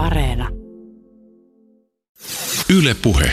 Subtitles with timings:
[0.00, 0.48] Areena.
[2.78, 3.30] Yle Puhe.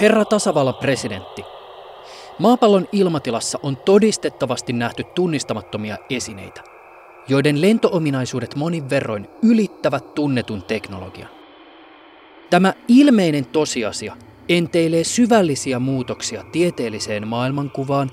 [0.00, 1.44] Herra tasavallan presidentti,
[2.38, 6.60] maapallon ilmatilassa on todistettavasti nähty tunnistamattomia esineitä,
[7.28, 11.28] joiden lentoominaisuudet monin verroin ylittävät tunnetun teknologian.
[12.50, 14.16] Tämä ilmeinen tosiasia
[14.48, 18.10] enteilee syvällisiä muutoksia tieteelliseen maailmankuvaan,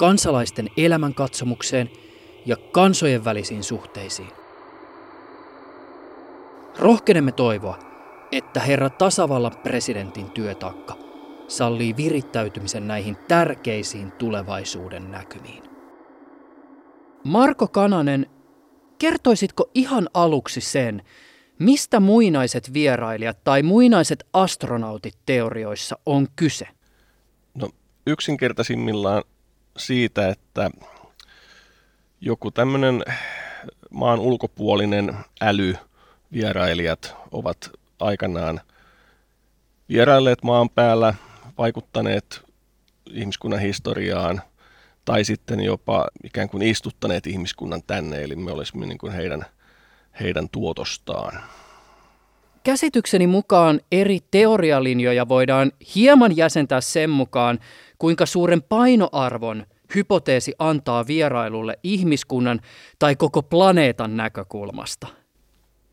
[0.00, 1.90] kansalaisten elämänkatsomukseen
[2.46, 4.28] ja kansojen välisiin suhteisiin.
[6.78, 7.78] Rohkenemme toivoa,
[8.32, 10.96] että herra tasavallan presidentin työtakka
[11.48, 15.62] sallii virittäytymisen näihin tärkeisiin tulevaisuuden näkymiin.
[17.24, 18.26] Marko Kananen,
[18.98, 21.02] kertoisitko ihan aluksi sen,
[21.58, 26.68] Mistä muinaiset vierailijat tai muinaiset astronautit teorioissa on kyse?
[27.54, 27.70] No
[28.06, 29.22] yksinkertaisimmillaan
[29.80, 30.70] siitä, että
[32.20, 33.04] joku tämmöinen
[33.90, 35.74] maan ulkopuolinen äly
[36.32, 37.70] vierailijat ovat
[38.00, 38.60] aikanaan
[39.88, 41.14] vierailleet maan päällä,
[41.58, 42.42] vaikuttaneet
[43.10, 44.42] ihmiskunnan historiaan
[45.04, 49.46] tai sitten jopa ikään kuin istuttaneet ihmiskunnan tänne, eli me olisimme niin kuin heidän–
[50.20, 51.40] heidän tuotostaan.
[52.62, 57.58] Käsitykseni mukaan eri teorialinjoja voidaan hieman jäsentää sen mukaan,
[58.00, 62.60] kuinka suuren painoarvon hypoteesi antaa vierailulle ihmiskunnan
[62.98, 65.06] tai koko planeetan näkökulmasta.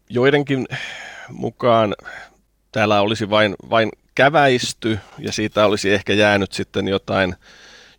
[0.10, 0.68] Joidenkin
[1.30, 1.96] mukaan
[2.72, 7.36] täällä olisi vain, vain käväisty ja siitä olisi ehkä jäänyt sitten jotain,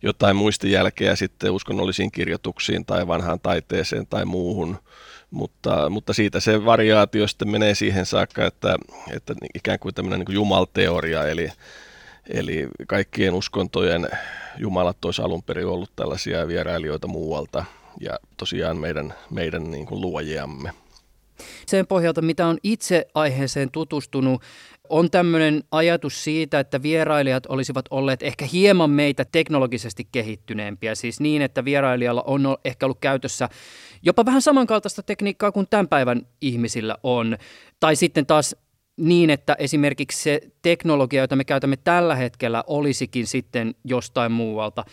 [0.01, 4.77] jotain muistijälkeä sitten uskonnollisiin kirjoituksiin tai vanhaan taiteeseen tai muuhun–
[5.31, 8.75] mutta, mutta siitä se variaatio sitten menee siihen saakka, että,
[9.11, 11.51] että ikään kuin tämmöinen niin jumalteoria, eli,
[12.29, 14.09] eli kaikkien uskontojen
[14.57, 17.65] jumalat olisi alun perin ollut tällaisia vierailijoita muualta
[17.99, 20.71] ja tosiaan meidän, meidän niin kuin luojiamme.
[21.65, 24.41] Sen pohjalta, mitä on itse aiheeseen tutustunut,
[24.89, 30.95] on tämmöinen ajatus siitä, että vierailijat olisivat olleet ehkä hieman meitä teknologisesti kehittyneempiä.
[30.95, 33.49] Siis niin, että vierailijalla on ehkä ollut käytössä
[34.03, 37.37] jopa vähän samankaltaista tekniikkaa kuin tämän päivän ihmisillä on.
[37.79, 38.55] Tai sitten taas
[38.99, 44.85] niin, että esimerkiksi se teknologia, jota me käytämme tällä hetkellä, olisikin sitten jostain muualta.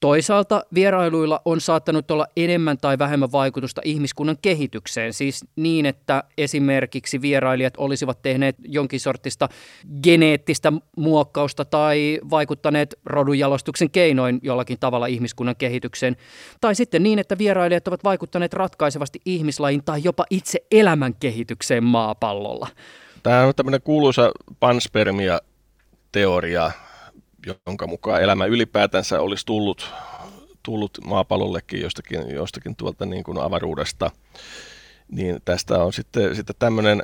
[0.00, 7.22] Toisaalta vierailuilla on saattanut olla enemmän tai vähemmän vaikutusta ihmiskunnan kehitykseen, siis niin, että esimerkiksi
[7.22, 9.48] vierailijat olisivat tehneet jonkin sortista
[10.02, 16.16] geneettistä muokkausta tai vaikuttaneet rodunjalostuksen keinoin jollakin tavalla ihmiskunnan kehitykseen.
[16.60, 22.68] Tai sitten niin, että vierailijat ovat vaikuttaneet ratkaisevasti ihmislajin tai jopa itse elämän kehitykseen maapallolla.
[23.26, 26.70] Tämä on tämmöinen kuuluisa panspermia-teoria,
[27.66, 29.90] jonka mukaan elämä ylipäätänsä olisi tullut,
[30.62, 34.10] tullut maapallollekin jostakin, jostakin tuolta niin kuin avaruudesta,
[35.08, 37.02] niin tästä on sitten, sitten tämmöinen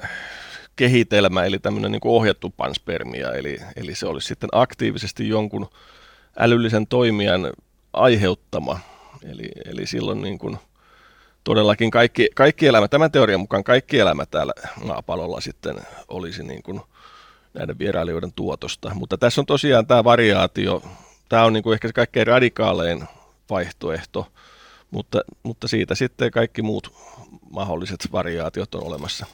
[0.77, 5.69] kehitelmä, eli tämmöinen niin kuin ohjattu panspermia, eli, eli se olisi sitten aktiivisesti jonkun
[6.39, 7.53] älyllisen toimijan
[7.93, 8.81] aiheuttama,
[9.25, 10.59] eli, eli silloin niin kuin
[11.45, 14.53] todellakin kaikki, kaikki elämä, tämän teorian mukaan kaikki elämä täällä
[14.85, 15.77] maapallolla sitten
[16.09, 16.81] olisi niin kuin
[17.55, 18.95] näiden vierailijoiden tuotosta.
[18.95, 20.83] Mutta tässä on tosiaan tämä variaatio,
[21.29, 23.05] tämä on niin kuin ehkä se kaikkein radikaalein
[23.51, 24.27] vaihtoehto,
[24.91, 26.93] mutta, mutta siitä sitten kaikki muut
[27.51, 29.27] mahdolliset variaatiot on olemassa.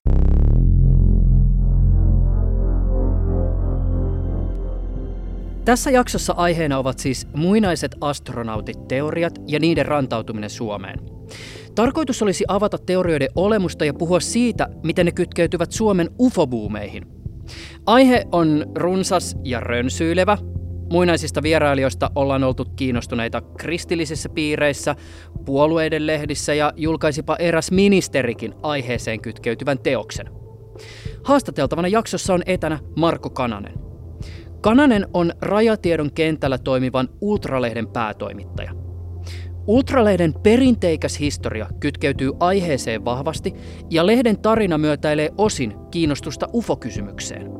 [5.64, 10.98] Tässä jaksossa aiheena ovat siis muinaiset astronautit teoriat ja niiden rantautuminen Suomeen.
[11.78, 17.06] Tarkoitus olisi avata teorioiden olemusta ja puhua siitä, miten ne kytkeytyvät Suomen ufobuumeihin–
[17.86, 20.38] Aihe on runsas ja rönsyilevä.
[20.92, 24.96] Muinaisista vierailijoista ollaan oltu kiinnostuneita kristillisissä piireissä,
[25.44, 30.30] puolueiden lehdissä ja julkaisipa eräs ministerikin aiheeseen kytkeytyvän teoksen.
[31.24, 33.74] Haastateltavana jaksossa on etänä Marko Kananen.
[34.60, 38.72] Kananen on rajatiedon kentällä toimivan Ultralehden päätoimittaja–
[39.68, 43.54] Ultralehden perinteikäs historia kytkeytyy aiheeseen vahvasti
[43.90, 47.50] ja lehden tarina myötäilee osin kiinnostusta UFO-kysymykseen.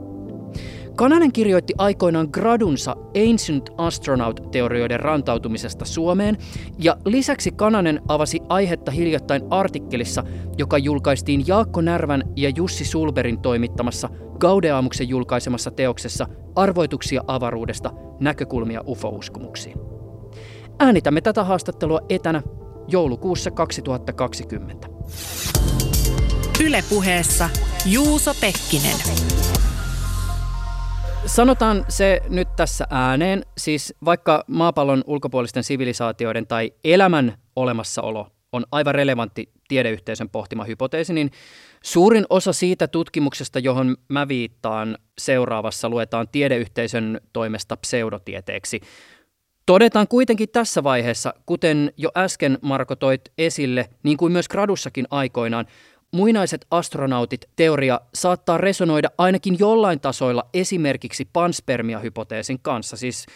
[0.96, 2.96] Kananen kirjoitti aikoinaan gradunsa
[3.30, 6.36] Ancient Astronaut-teorioiden rantautumisesta Suomeen,
[6.78, 10.24] ja lisäksi Kananen avasi aihetta hiljattain artikkelissa,
[10.58, 17.90] joka julkaistiin Jaakko Närvän ja Jussi Sulberin toimittamassa Gaudeamuksen julkaisemassa teoksessa Arvoituksia avaruudesta,
[18.20, 19.97] näkökulmia UFO-uskomuksiin.
[20.80, 22.42] Äänitämme tätä haastattelua etänä
[22.88, 24.88] joulukuussa 2020.
[26.64, 27.50] Ylepuheessa
[27.86, 28.96] Juuso Pekkinen.
[31.26, 38.94] Sanotaan se nyt tässä ääneen, siis vaikka maapallon ulkopuolisten sivilisaatioiden tai elämän olemassaolo on aivan
[38.94, 41.30] relevantti tiedeyhteisön pohtima hypoteesi, niin
[41.84, 48.80] suurin osa siitä tutkimuksesta, johon mä viittaan seuraavassa, luetaan tiedeyhteisön toimesta pseudotieteeksi.
[49.68, 55.66] Todetaan kuitenkin tässä vaiheessa, kuten jo äsken Marko toit esille, niin kuin myös gradussakin aikoinaan,
[56.12, 62.96] muinaiset astronautit teoria saattaa resonoida ainakin jollain tasoilla esimerkiksi panspermia-hypoteesin kanssa.
[62.96, 63.26] Siis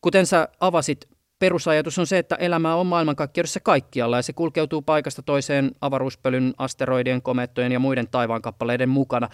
[0.00, 1.08] kuten sä avasit,
[1.38, 7.22] perusajatus on se, että elämä on maailmankaikkeudessa kaikkialla ja se kulkeutuu paikasta toiseen avaruuspölyn, asteroidien,
[7.22, 9.28] komettojen ja muiden taivaankappaleiden mukana.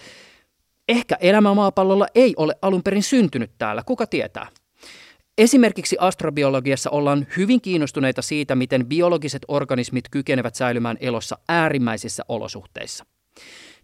[0.88, 4.46] Ehkä elämä maapallolla ei ole alun perin syntynyt täällä, kuka tietää?
[5.40, 13.04] Esimerkiksi astrobiologiassa ollaan hyvin kiinnostuneita siitä, miten biologiset organismit kykenevät säilymään elossa äärimmäisissä olosuhteissa.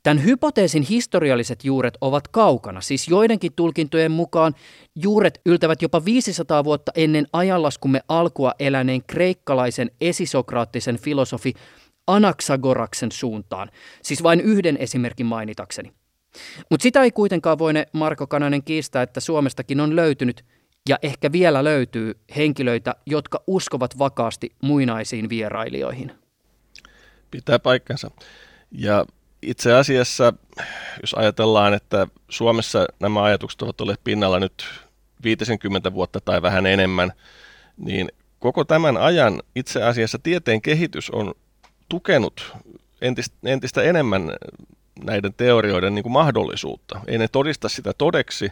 [0.03, 4.55] Tämän hypoteesin historialliset juuret ovat kaukana, siis joidenkin tulkintojen mukaan
[4.95, 11.53] juuret yltävät jopa 500 vuotta ennen ajanlaskumme alkua eläneen kreikkalaisen esisokraattisen filosofi
[12.07, 13.71] Anaxagoraksen suuntaan,
[14.03, 15.93] siis vain yhden esimerkin mainitakseni.
[16.71, 20.45] Mutta sitä ei kuitenkaan voine Marko Kananen kiistää, että Suomestakin on löytynyt–
[20.89, 26.13] ja ehkä vielä löytyy henkilöitä, jotka uskovat vakaasti muinaisiin vierailijoihin.
[27.31, 28.11] Pitää paikkansa.
[28.71, 29.07] Ja
[29.43, 30.33] itse asiassa,
[31.01, 34.65] jos ajatellaan, että Suomessa nämä ajatukset ovat olleet pinnalla nyt
[35.23, 37.13] 50 vuotta tai vähän enemmän,
[37.77, 41.35] niin koko tämän ajan itse asiassa tieteen kehitys on
[41.89, 42.57] tukenut
[43.01, 44.33] entistä, entistä enemmän
[45.05, 47.01] näiden teorioiden niin kuin mahdollisuutta.
[47.07, 48.51] Ei ne todista sitä todeksi,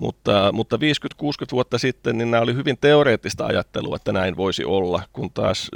[0.00, 0.80] mutta, mutta 50-60
[1.52, 5.70] vuotta sitten niin nämä oli hyvin teoreettista ajattelua, että näin voisi olla, kun taas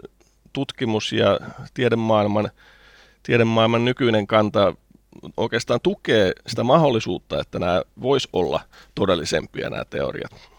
[0.52, 1.40] tutkimus ja
[1.74, 2.50] tiedemaailman,
[3.22, 4.74] tiedemaailman nykyinen kanta
[5.36, 8.60] oikeastaan tukee sitä mahdollisuutta, että nämä voisi olla
[8.94, 10.53] todellisempia nämä teoriat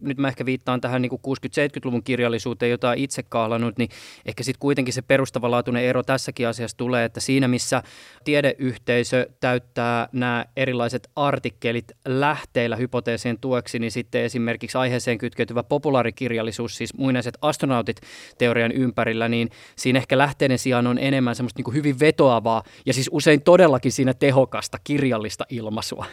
[0.00, 3.88] nyt mä ehkä viittaan tähän niin 60-70-luvun kirjallisuuteen, jota itse kaalannut, niin
[4.26, 7.82] ehkä sitten kuitenkin se perustavanlaatuinen ero tässäkin asiassa tulee, että siinä missä
[8.24, 16.94] tiedeyhteisö täyttää nämä erilaiset artikkelit lähteillä hypoteesien tueksi, niin sitten esimerkiksi aiheeseen kytkeytyvä populaarikirjallisuus, siis
[16.94, 18.00] muinaiset astronautit
[18.38, 23.10] teorian ympärillä, niin siinä ehkä lähteiden sijaan on enemmän semmoista niin hyvin vetoavaa ja siis
[23.12, 26.06] usein todellakin siinä tehokasta kirjallista ilmaisua.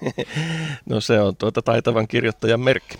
[0.86, 2.98] No se on tuota taitavan kirjoittajan merkki.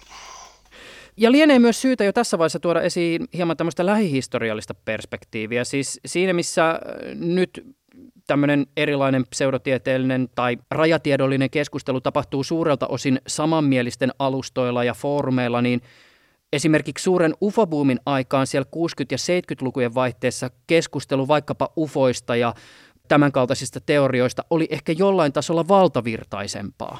[1.16, 5.64] Ja lienee myös syytä jo tässä vaiheessa tuoda esiin hieman tämmöistä lähihistoriallista perspektiiviä.
[5.64, 6.78] Siis siinä, missä äh,
[7.14, 7.76] nyt
[8.26, 15.81] tämmöinen erilainen pseudotieteellinen tai rajatiedollinen keskustelu tapahtuu suurelta osin samanmielisten alustoilla ja foorumeilla, niin
[16.52, 18.78] esimerkiksi suuren ufobuumin aikaan siellä 60-
[19.11, 22.55] ja 70-lukujen vaihteessa keskustelu vaikkapa ufoista ja
[23.08, 26.99] tämänkaltaisista teorioista oli ehkä jollain tasolla valtavirtaisempaa.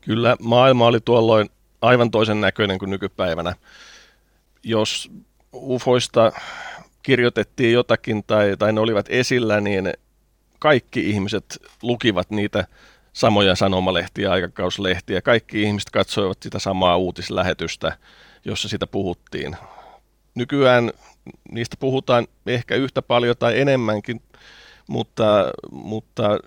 [0.00, 1.48] Kyllä, maailma oli tuolloin
[1.84, 3.54] aivan toisen näköinen kuin nykypäivänä.
[4.62, 5.10] Jos
[5.54, 6.32] UFOista
[7.02, 9.92] kirjoitettiin jotakin tai, tai ne olivat esillä, niin
[10.58, 12.66] kaikki ihmiset lukivat niitä
[13.12, 15.22] samoja sanomalehtiä, aikakauslehtiä.
[15.22, 17.98] Kaikki ihmiset katsoivat sitä samaa uutislähetystä,
[18.44, 19.56] jossa sitä puhuttiin.
[20.34, 20.90] Nykyään
[21.50, 24.22] niistä puhutaan ehkä yhtä paljon tai enemmänkin,
[24.88, 26.38] mutta, mutta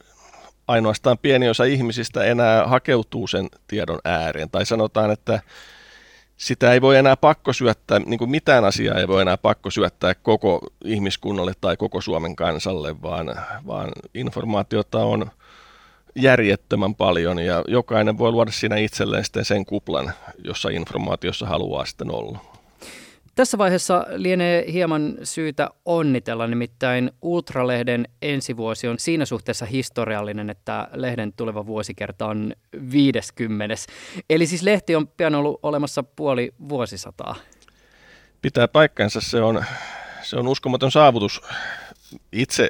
[0.68, 4.50] ainoastaan pieni osa ihmisistä enää hakeutuu sen tiedon ääreen.
[4.50, 5.40] Tai sanotaan, että
[6.38, 10.16] sitä ei voi enää pakko syöttää, niin kuin mitään asiaa ei voi enää pakko syöttää
[10.16, 13.36] koko ihmiskunnalle tai koko Suomen kansalle, vaan,
[13.68, 15.32] vaan informaatiota on
[16.16, 22.12] järjettömän paljon ja jokainen voi luoda siinä itselleen sitten sen kuplan, jossa informaatiossa haluaa sitten
[22.12, 22.57] olla.
[23.38, 30.88] Tässä vaiheessa lienee hieman syytä onnitella, nimittäin Ultralehden ensi vuosi on siinä suhteessa historiallinen, että
[30.94, 32.54] lehden tuleva vuosikerta on
[32.92, 33.76] 50.
[34.30, 37.36] Eli siis lehti on pian ollut olemassa puoli vuosisataa.
[38.42, 39.64] Pitää paikkansa, se on,
[40.22, 41.42] se on uskomaton saavutus.
[42.32, 42.70] Itse,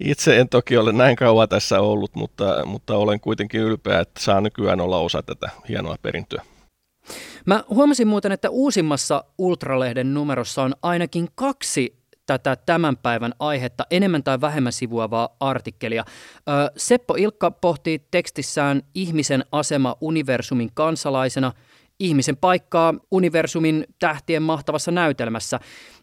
[0.00, 4.40] itse en toki ole näin kauan tässä ollut, mutta, mutta olen kuitenkin ylpeä, että saa
[4.40, 6.42] nykyään olla osa tätä hienoa perintöä.
[7.46, 14.24] Mä huomasin muuten, että uusimmassa Ultralehden numerossa on ainakin kaksi tätä tämän päivän aihetta enemmän
[14.24, 16.04] tai vähemmän sivuavaa artikkelia.
[16.76, 21.52] Seppo Ilkka pohtii tekstissään ihmisen asema universumin kansalaisena,
[22.00, 25.60] ihmisen paikkaa universumin tähtien mahtavassa näytelmässä.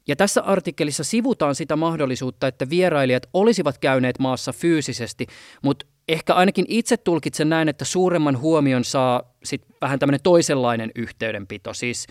[0.07, 5.27] Ja tässä artikkelissa sivutaan sitä mahdollisuutta, että vierailijat olisivat käyneet maassa fyysisesti,
[5.61, 11.73] mutta ehkä ainakin itse tulkitsen näin, että suuremman huomion saa sit vähän tämmöinen toisenlainen yhteydenpito.
[11.73, 12.07] Siis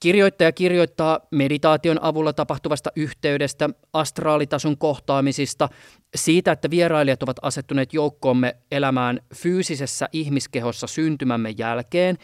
[0.00, 5.68] kirjoittaja kirjoittaa meditaation avulla tapahtuvasta yhteydestä, astraalitason kohtaamisista,
[6.14, 12.18] siitä, että vierailijat ovat asettuneet joukkoomme elämään fyysisessä ihmiskehossa syntymämme jälkeen.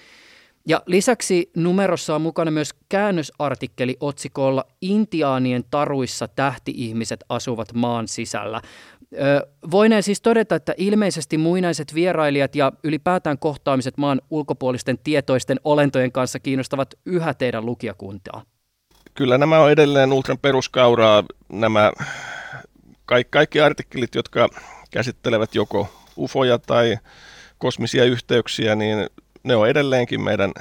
[0.68, 8.60] Ja lisäksi numerossa on mukana myös käännösartikkeli otsikolla Intiaanien taruissa tähti-ihmiset asuvat maan sisällä.
[9.70, 16.38] Voineen siis todeta, että ilmeisesti muinaiset vierailijat ja ylipäätään kohtaamiset maan ulkopuolisten tietoisten olentojen kanssa
[16.38, 18.42] kiinnostavat yhä teidän lukijakuntaa.
[19.14, 21.92] Kyllä nämä on edelleen Ultran peruskauraa, nämä
[23.06, 24.48] kaikki, kaikki artikkelit, jotka
[24.90, 25.88] käsittelevät joko
[26.18, 26.96] ufoja tai
[27.58, 29.06] kosmisia yhteyksiä, niin
[29.42, 30.52] ne on edelleenkin meidän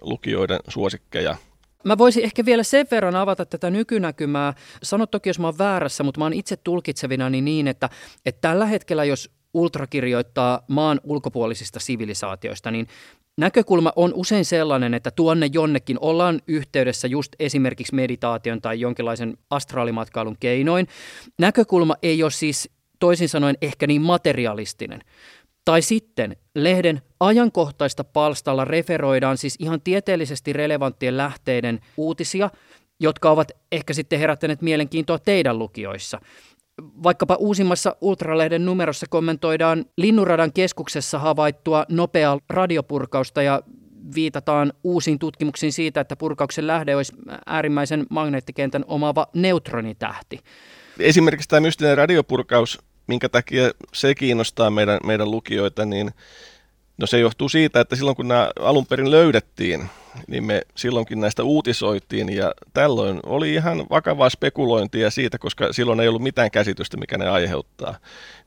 [0.00, 1.36] lukijoiden suosikkeja.
[1.84, 4.54] Mä voisin ehkä vielä sen verran avata tätä nykynäkymää.
[4.82, 7.88] Sano toki, jos mä oon väärässä, mutta mä oon itse tulkitsevina niin, että,
[8.26, 12.86] että tällä hetkellä, jos Ultra kirjoittaa maan ulkopuolisista sivilisaatioista, niin
[13.36, 20.36] näkökulma on usein sellainen, että tuonne jonnekin ollaan yhteydessä just esimerkiksi meditaation tai jonkinlaisen astraalimatkailun
[20.40, 20.88] keinoin.
[21.38, 25.00] Näkökulma ei ole siis toisin sanoen ehkä niin materialistinen.
[25.64, 32.50] Tai sitten lehden ajankohtaista palstalla referoidaan siis ihan tieteellisesti relevanttien lähteiden uutisia,
[33.00, 36.20] jotka ovat ehkä sitten herättäneet mielenkiintoa teidän lukijoissa.
[36.82, 43.62] Vaikkapa uusimmassa Ultralehden numerossa kommentoidaan Linnunradan keskuksessa havaittua nopeaa radiopurkausta ja
[44.14, 47.12] viitataan uusiin tutkimuksiin siitä, että purkauksen lähde olisi
[47.46, 50.40] äärimmäisen magneettikentän omaava neutronitähti.
[50.98, 56.10] Esimerkiksi tämä mystinen radiopurkaus minkä takia se kiinnostaa meidän, meidän lukijoita, niin
[56.98, 59.90] no se johtuu siitä, että silloin kun nämä alun perin löydettiin,
[60.28, 66.08] niin me silloinkin näistä uutisoitiin ja tällöin oli ihan vakavaa spekulointia siitä, koska silloin ei
[66.08, 67.96] ollut mitään käsitystä, mikä ne aiheuttaa.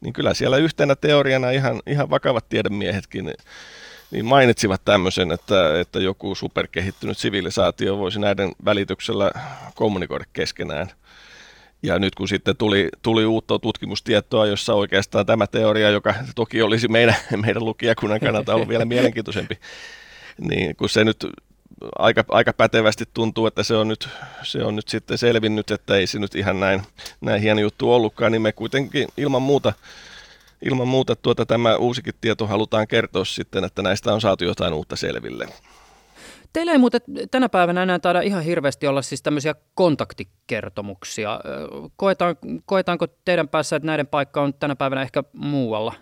[0.02, 3.34] Niin kyllä siellä yhtenä teoriana ihan, ihan vakavat tiedemiehetkin
[4.12, 9.32] niin mainitsivat tämmöisen, että, että joku superkehittynyt sivilisaatio voisi näiden välityksellä
[9.76, 10.92] kommunikoida keskenään–
[11.84, 16.88] ja nyt kun sitten tuli, tuli uutta tutkimustietoa, jossa oikeastaan tämä teoria, joka toki olisi
[16.88, 17.16] meidän,
[17.46, 19.60] meidän lukijakunnan kannalta ollut vielä mielenkiintoisempi,
[20.50, 21.28] niin kun se nyt
[22.00, 24.10] aika, aika pätevästi tuntuu, että se on, nyt,
[24.44, 26.82] se on nyt sitten selvinnyt, että ei se nyt ihan näin,
[27.22, 29.74] näin hieno juttu ollutkaan, niin me kuitenkin ilman muuta,
[30.66, 34.96] ilman muuta tuota, tämä uusikin tieto halutaan kertoa sitten, että näistä on saatu jotain uutta
[34.96, 35.48] selville.
[36.58, 41.40] Teillä ei muuten tänä päivänä enää taida ihan hirveästi olla siis tämmöisiä kontaktikertomuksia.
[41.96, 42.36] Koetaan,
[42.66, 45.94] koetaanko teidän päässä, että näiden paikka on tänä päivänä ehkä muualla?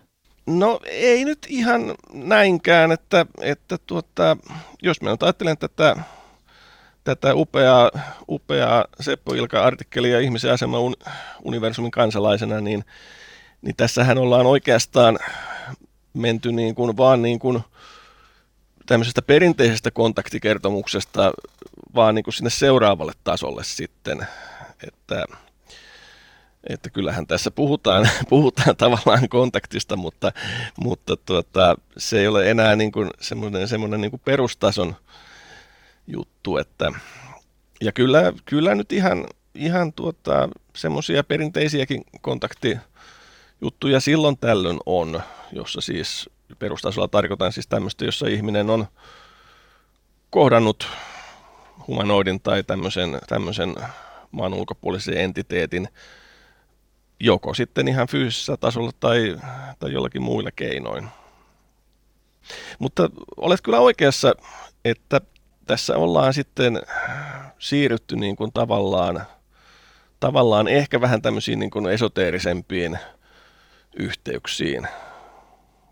[0.46, 4.36] No ei nyt ihan näinkään, että, että tuota,
[4.82, 5.96] jos mä nyt ajattelen tätä,
[7.04, 7.90] tätä upeaa,
[8.28, 10.94] upeaa Seppo Ilka-artikkelia ihmisen asema un,
[11.44, 12.84] universumin kansalaisena, niin,
[13.62, 15.18] niin tässähän ollaan oikeastaan
[16.14, 17.60] menty niin kuin vaan niin kuin–
[18.86, 21.32] tämmöisestä perinteisestä kontaktikertomuksesta
[21.94, 24.26] vaan niin kuin sinne seuraavalle tasolle sitten,
[24.86, 25.24] että,
[26.68, 30.32] että kyllähän tässä puhutaan, puhutaan tavallaan kontaktista, mutta,
[30.78, 34.96] mutta tuota, se ei ole enää niin kuin semmoinen, semmoinen niin kuin perustason
[36.06, 36.92] juttu, että
[37.80, 46.30] ja kyllä, kyllä nyt ihan, ihan tuota, semmoisia perinteisiäkin kontaktijuttuja silloin tällöin on, jossa siis
[46.58, 48.86] perustasolla tarkoitan siis tämmöistä, jossa ihminen on
[50.30, 50.88] kohdannut
[51.86, 53.74] humanoidin tai tämmöisen, tämmöisen
[54.30, 55.88] maan ulkopuolisen entiteetin
[57.20, 59.36] joko sitten ihan fyysisellä tasolla tai,
[59.78, 61.08] tai jollakin muilla keinoin.
[62.78, 64.34] Mutta olet kyllä oikeassa,
[64.84, 65.20] että
[65.66, 66.82] tässä ollaan sitten
[67.58, 69.22] siirrytty niin kuin tavallaan,
[70.20, 72.98] tavallaan ehkä vähän tämmöisiin niin kuin esoteerisempiin
[73.96, 74.88] yhteyksiin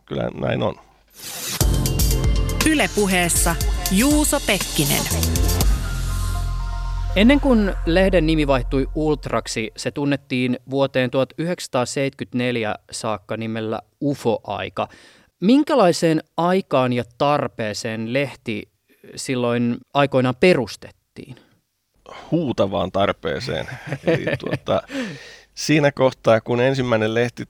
[0.07, 0.75] kyllä näin on.
[2.71, 3.57] Ylepuheessa
[3.93, 5.03] Juuso Pekkinen.
[7.17, 14.89] Ennen kuin lehden nimi vaihtui Ultraksi, se tunnettiin vuoteen 1974 saakka nimellä UFO-aika.
[15.41, 18.69] Minkälaiseen aikaan ja tarpeeseen lehti
[19.17, 21.37] silloin aikoinaan perustettiin?
[22.31, 23.67] Huutavaan tarpeeseen.
[24.07, 24.83] Eli tuota,
[25.55, 27.45] siinä kohtaa, kun ensimmäinen lehti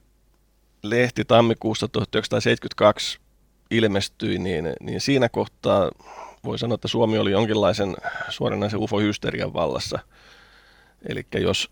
[0.91, 3.19] lehti tammikuussa 1972
[3.71, 5.91] ilmestyi, niin, niin siinä kohtaa
[6.45, 7.97] voi sanoa, että Suomi oli jonkinlaisen
[8.29, 9.99] suoranaisen UFO-hysterian vallassa.
[11.09, 11.71] Eli jos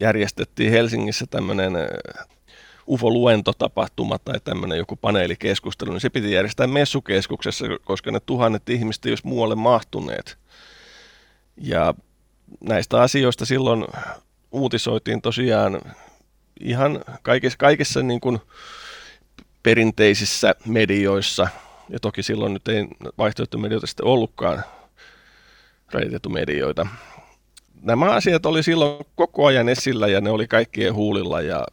[0.00, 1.86] järjestettiin Helsingissä tämmöinen äh,
[2.88, 9.26] UFO-luentotapahtuma tai tämmöinen joku paneelikeskustelu, niin se piti järjestää messukeskuksessa, koska ne tuhannet ihmiset olisi
[9.26, 10.38] muualle mahtuneet.
[11.56, 11.94] Ja
[12.60, 13.84] näistä asioista silloin
[14.52, 15.80] uutisoitiin tosiaan
[16.60, 18.38] ihan kaikissa, kaikissa niin kuin
[19.62, 21.48] perinteisissä medioissa,
[21.88, 22.88] ja toki silloin nyt ei
[23.18, 24.64] vaihtoehtomedioita sitten ollutkaan
[26.28, 26.86] medioita.
[27.82, 31.66] Nämä asiat oli silloin koko ajan esillä ja ne oli kaikkien huulilla ja,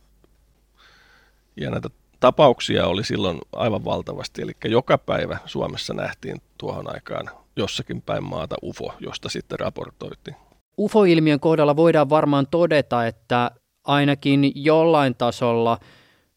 [1.58, 1.90] ja näitä
[2.20, 8.56] tapauksia oli silloin aivan valtavasti, eli joka päivä Suomessa nähtiin tuohon aikaan jossakin päin maata
[8.64, 10.36] UFO, josta sitten raportoitiin.
[10.78, 13.52] UFO-ilmiön kohdalla voidaan varmaan todeta, että
[13.88, 15.78] ainakin jollain tasolla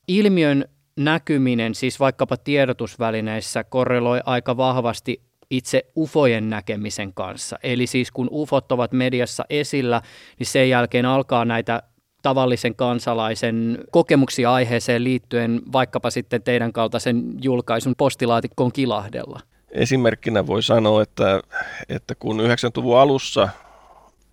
[0.08, 0.64] ilmiön
[0.96, 7.58] näkyminen, siis vaikkapa tiedotusvälineissä, korreloi aika vahvasti itse ufojen näkemisen kanssa.
[7.62, 10.02] Eli siis kun ufot ovat mediassa esillä,
[10.38, 11.82] niin sen jälkeen alkaa näitä
[12.22, 19.40] tavallisen kansalaisen kokemuksia aiheeseen liittyen vaikkapa sitten teidän kaltaisen julkaisun postilaatikkoon kilahdella?
[19.70, 21.40] Esimerkkinä voi sanoa, että,
[21.88, 23.48] että kun 90-luvun alussa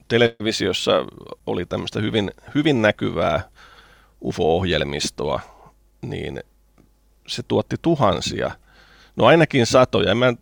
[0.07, 0.91] televisiossa
[1.45, 3.49] oli tämmöistä hyvin, hyvin näkyvää
[4.21, 5.39] UFO-ohjelmistoa,
[6.01, 6.43] niin
[7.27, 8.51] se tuotti tuhansia,
[9.15, 10.33] no ainakin satoja, en mä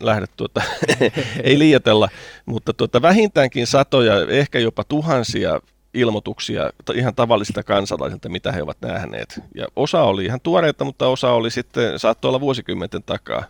[0.00, 0.62] lähde tuota,
[1.44, 2.08] ei liioitella,
[2.46, 5.60] mutta tuota, vähintäänkin satoja, ehkä jopa tuhansia
[5.94, 9.40] ilmoituksia ihan tavallisista kansalaisilta, mitä he ovat nähneet.
[9.54, 13.44] Ja osa oli ihan tuoreita, mutta osa oli sitten, saattoi olla vuosikymmenten takaa.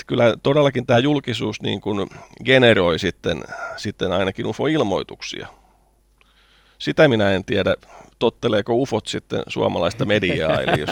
[0.00, 2.10] Että kyllä todellakin tämä julkisuus niin kuin
[2.44, 3.44] generoi sitten,
[3.76, 5.46] sitten ainakin UFO-ilmoituksia.
[6.78, 7.74] Sitä minä en tiedä,
[8.18, 10.60] totteleeko ufot sitten suomalaista mediaa.
[10.60, 10.90] Eli jos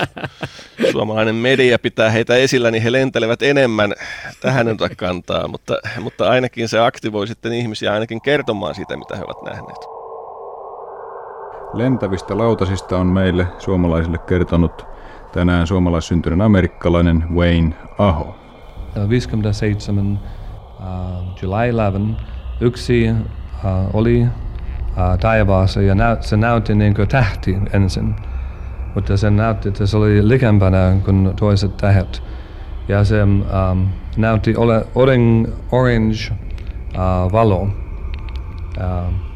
[0.92, 3.94] suomalainen media pitää heitä esillä, niin he lentelevät enemmän
[4.40, 9.22] tähän en kantaa, mutta, mutta ainakin se aktivoi sitten ihmisiä ainakin kertomaan siitä, mitä he
[9.24, 9.78] ovat nähneet.
[11.72, 14.86] Lentävistä lautasista on meille suomalaisille kertonut
[15.32, 18.45] tänään suomalaissyntyinen amerikkalainen Wayne Aho.
[19.08, 20.18] 57
[20.78, 22.22] uh, July 11
[22.60, 23.16] yksi uh,
[23.92, 28.16] oli uh, taivaassa ja näyt, se näytti niin kuin tähti ensin.
[28.94, 32.22] Mutta se näytti, että se oli likempänä kuin toiset tähdet.
[32.88, 33.42] Ja se um,
[34.16, 36.32] näytti ole orange, orange
[36.94, 37.62] uh, valo.
[37.62, 39.26] Uh,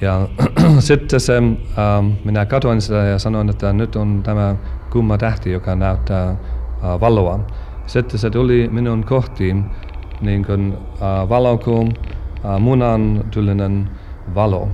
[0.00, 0.28] ja
[0.78, 4.56] sitten se, ähm, minä katsoin sitä ja sanoin, että nyt on tämä
[4.90, 6.36] kumma tähti, joka näyttää äh,
[7.00, 7.40] valoa.
[7.86, 9.64] Sitten se tuli minun kohtiin
[10.20, 11.94] niin kuin äh, valo kuin
[12.44, 13.90] äh, munan tyylinen
[14.34, 14.68] valo.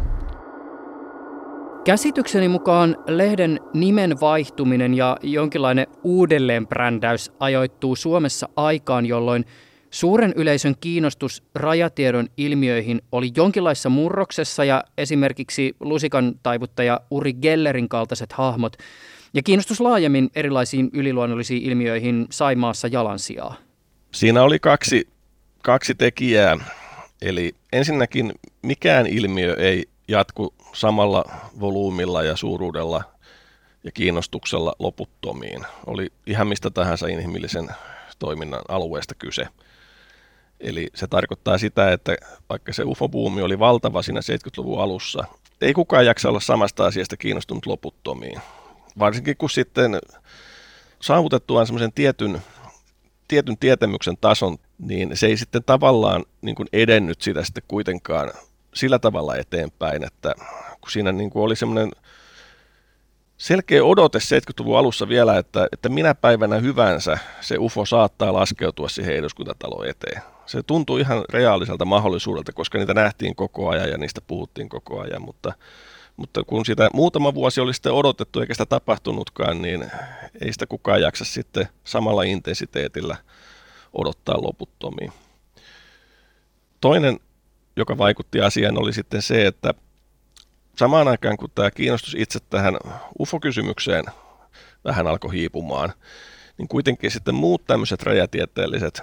[1.84, 9.44] Käsitykseni mukaan lehden nimen vaihtuminen ja jonkinlainen uudelleenbrändäys ajoittuu Suomessa aikaan, jolloin
[9.92, 18.32] Suuren yleisön kiinnostus rajatiedon ilmiöihin oli jonkinlaisessa murroksessa ja esimerkiksi lusikan taivuttaja Uri Gellerin kaltaiset
[18.32, 18.76] hahmot
[19.34, 23.54] ja kiinnostus laajemmin erilaisiin yliluonnollisiin ilmiöihin sai maassa jalansijaa.
[24.12, 25.08] Siinä oli kaksi,
[25.62, 26.56] kaksi tekijää.
[27.22, 31.24] Eli ensinnäkin mikään ilmiö ei jatku samalla
[31.60, 33.04] volyymilla ja suuruudella
[33.84, 35.66] ja kiinnostuksella loputtomiin.
[35.86, 37.68] Oli ihan mistä tahansa inhimillisen
[38.18, 39.46] toiminnan alueesta kyse.
[40.60, 42.16] Eli se tarkoittaa sitä, että
[42.48, 45.24] vaikka se UFO-buumi oli valtava siinä 70-luvun alussa,
[45.60, 48.40] ei kukaan jaksa olla samasta asiasta kiinnostunut loputtomiin.
[48.98, 49.98] Varsinkin kun sitten
[51.00, 52.42] saavutettuaan semmoisen tietyn,
[53.28, 58.30] tietyn tietämyksen tason, niin se ei sitten tavallaan niin kuin edennyt sitä sitten kuitenkaan
[58.74, 60.34] sillä tavalla eteenpäin, että
[60.80, 61.90] kun siinä niin kuin oli semmoinen
[63.36, 69.16] selkeä odote 70-luvun alussa vielä, että, että minä päivänä hyvänsä se UFO saattaa laskeutua siihen
[69.16, 70.22] eduskuntataloon eteen.
[70.46, 75.22] Se tuntui ihan reaaliselta mahdollisuudelta, koska niitä nähtiin koko ajan ja niistä puhuttiin koko ajan,
[75.22, 75.52] mutta,
[76.16, 79.90] mutta kun sitä muutama vuosi oli sitten odotettu eikä sitä tapahtunutkaan, niin
[80.40, 83.16] ei sitä kukaan jaksa sitten samalla intensiteetillä
[83.92, 85.12] odottaa loputtomiin.
[86.80, 87.20] Toinen,
[87.76, 89.74] joka vaikutti asiaan, oli sitten se, että
[90.76, 92.76] samaan aikaan kun tämä kiinnostus itse tähän
[93.20, 94.04] UFO-kysymykseen
[94.84, 95.92] vähän alkoi hiipumaan,
[96.58, 99.02] niin kuitenkin sitten muut tämmöiset rajatieteelliset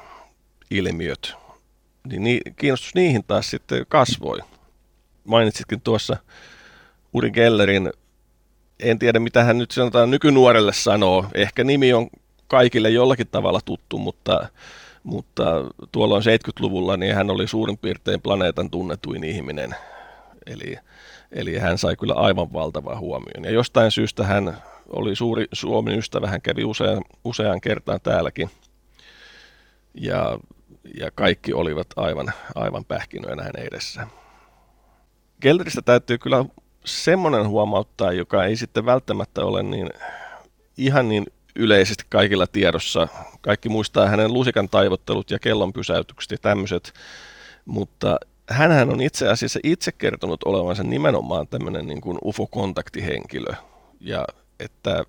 [0.72, 1.36] ilmiöt,
[2.08, 4.40] niin ni, kiinnostus niihin taas sitten kasvoi.
[5.24, 6.18] Mainitsitkin tuossa
[7.14, 7.92] Uri Gellerin,
[8.80, 12.10] en tiedä mitä hän nyt sanotaan nykynuorelle sanoo, ehkä nimi on
[12.48, 14.50] kaikille jollakin tavalla tuttu, mutta,
[15.04, 15.44] mutta
[15.92, 19.76] tuolloin 70-luvulla niin hän oli suurin piirtein planeetan tunnetuin ihminen.
[20.46, 20.78] Eli,
[21.32, 23.44] eli hän sai kyllä aivan valtavaa huomioon.
[23.44, 24.58] Ja jostain syystä hän
[24.90, 28.50] oli suuri Suomen ystävä, hän kävi usean, usean kertaan täälläkin.
[29.94, 30.40] Ja
[30.98, 34.08] ja kaikki olivat aivan, aivan pähkinöinä hänen edessä.
[35.42, 36.46] Gelleristä täytyy kyllä
[36.90, 39.90] semmoinen huomauttaa, joka ei sitten välttämättä ole niin
[40.78, 41.26] ihan niin
[41.56, 43.08] yleisesti kaikilla tiedossa.
[43.42, 46.94] Kaikki muistaa hänen lusikan taivottelut ja kellon pysäytykset ja tämmöiset,
[47.66, 48.18] mutta
[48.50, 53.54] hän on itse asiassa itse kertonut olevansa nimenomaan tämmöinen niin kuin UFO-kontaktihenkilö
[54.00, 54.26] ja
[54.60, 55.04] että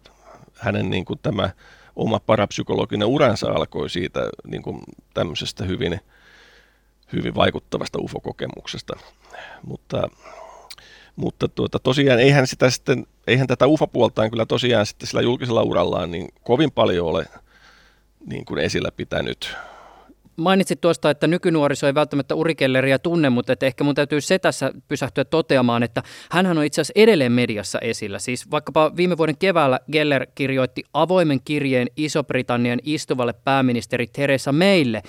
[0.55, 1.51] hänen niin kuin tämä
[1.97, 4.83] oma parapsykologinen uransa alkoi siitä niin kuin
[5.15, 6.01] tämmöisestä hyvin,
[7.13, 8.97] hyvin vaikuttavasta UFO-kokemuksesta.
[9.63, 10.09] Mutta,
[11.21, 16.11] Mutta tuota, tosiaan eihän, sitä sitten, eihän tätä ufapuoltaan kyllä tosiaan sitten sillä julkisella urallaan
[16.11, 17.27] niin kovin paljon ole
[18.27, 19.57] niin kuin esillä pitänyt.
[20.37, 24.73] Mainitsit tuosta, että nykynuoriso ei välttämättä urikelleriä tunne, mutta että ehkä mun täytyy se tässä
[24.89, 28.19] pysähtyä toteamaan, että hän on itse asiassa edelleen mediassa esillä.
[28.19, 35.03] Siis vaikkapa viime vuoden keväällä Geller kirjoitti avoimen kirjeen Iso-Britannian istuvalle pääministeri Theresa Maylle,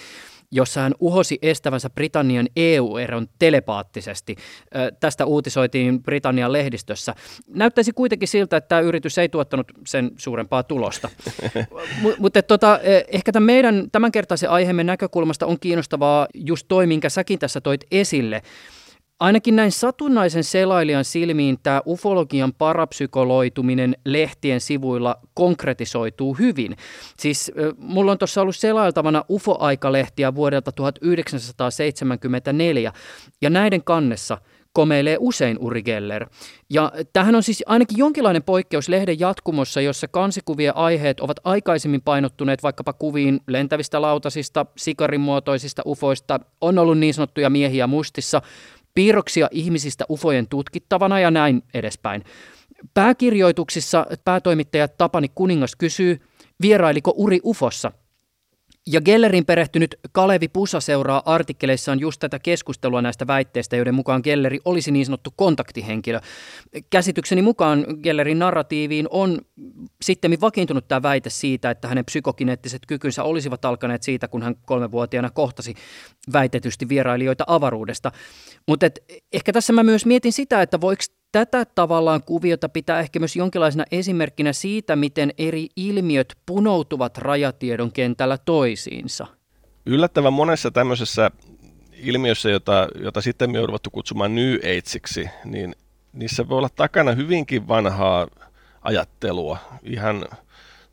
[0.51, 4.35] jossa hän uhosi estävänsä Britannian EU-eron telepaattisesti.
[4.99, 7.15] Tästä uutisoitiin Britannian lehdistössä.
[7.47, 11.09] Näyttäisi kuitenkin siltä, että tämä yritys ei tuottanut sen suurempaa tulosta.
[12.03, 17.39] M- mutta tota, ehkä tämän meidän tämänkertaisen aiheemme näkökulmasta on kiinnostavaa just toi, minkä säkin
[17.39, 18.41] tässä toit esille.
[19.21, 26.75] Ainakin näin satunnaisen selailijan silmiin tämä ufologian parapsykoloituminen lehtien sivuilla konkretisoituu hyvin.
[27.17, 32.93] Siis mulla on tuossa ollut selailtavana UFO-aikalehtiä vuodelta 1974
[33.41, 34.37] ja näiden kannessa
[34.73, 36.29] komeilee usein Uri Geller.
[36.69, 42.63] Ja tähän on siis ainakin jonkinlainen poikkeus lehden jatkumossa, jossa kansikuvien aiheet ovat aikaisemmin painottuneet
[42.63, 48.41] vaikkapa kuviin lentävistä lautasista, sikarimuotoisista ufoista, on ollut niin sanottuja miehiä mustissa,
[48.93, 52.23] piirroksia ihmisistä ufojen tutkittavana ja näin edespäin.
[52.93, 56.21] Pääkirjoituksissa päätoimittaja Tapani Kuningas kysyy,
[56.61, 57.91] vierailiko Uri ufossa.
[58.87, 64.59] Ja Gellerin perehtynyt Kalevi Pusa seuraa artikkeleissaan just tätä keskustelua näistä väitteistä, joiden mukaan Gelleri
[64.65, 66.19] olisi niin sanottu kontaktihenkilö.
[66.89, 69.41] Käsitykseni mukaan Gellerin narratiiviin on
[70.01, 75.29] sitten vakiintunut tämä väite siitä, että hänen psykokineettiset kykynsä olisivat alkaneet siitä, kun hän kolmevuotiaana
[75.29, 75.73] kohtasi
[76.33, 78.11] väitetysti vierailijoita avaruudesta.
[78.67, 78.85] Mutta
[79.33, 83.83] ehkä tässä mä myös mietin sitä, että voiko tätä tavallaan kuviota pitää ehkä myös jonkinlaisena
[83.91, 89.27] esimerkkinä siitä, miten eri ilmiöt punoutuvat rajatiedon kentällä toisiinsa.
[89.85, 91.31] Yllättävän monessa tämmöisessä
[91.93, 95.75] ilmiössä, jota, jota sitten me on kutsumaan New Ageiksi, niin
[96.13, 98.27] niissä voi olla takana hyvinkin vanhaa
[98.81, 100.25] ajattelua, ihan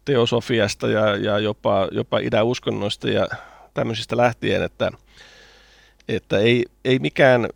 [0.04, 3.28] teosofiasta ja, ja jopa, jopa idäuskonnoista ja
[3.74, 4.90] tämmöisistä lähtien, että,
[6.08, 7.48] että ei, ei mikään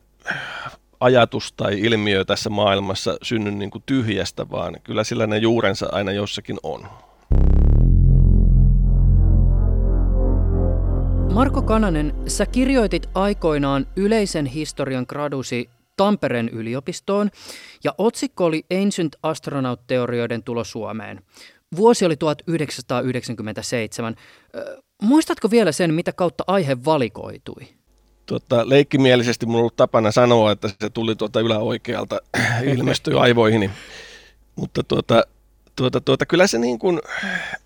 [1.03, 6.13] ajatus tai ilmiö tässä maailmassa synny niin kuin tyhjästä, vaan kyllä sillä ne juurensa aina
[6.13, 6.89] jossakin on.
[11.35, 17.31] Marko Kananen, sä kirjoitit aikoinaan yleisen historian gradusi Tampereen yliopistoon
[17.85, 21.23] ja otsikko oli Ancient Astronaut-teorioiden tulo Suomeen.
[21.77, 24.17] Vuosi oli 1997.
[25.03, 27.82] Muistatko vielä sen, mitä kautta aihe valikoitui?
[28.27, 32.21] Tota, leikkimielisesti minulla on ollut tapana sanoa, että se tuli tuota yläoikealta,
[32.75, 33.71] ilmestyi aivoihini.
[34.57, 35.23] Mutta tuota,
[35.77, 37.01] tuota, tuota, kyllä se, niin kuin,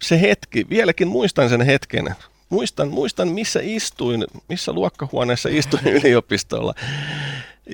[0.02, 2.14] se hetki, vieläkin muistan sen hetken,
[2.48, 6.74] muistan, muistan missä istuin, missä luokkahuoneessa istuin yliopistolla.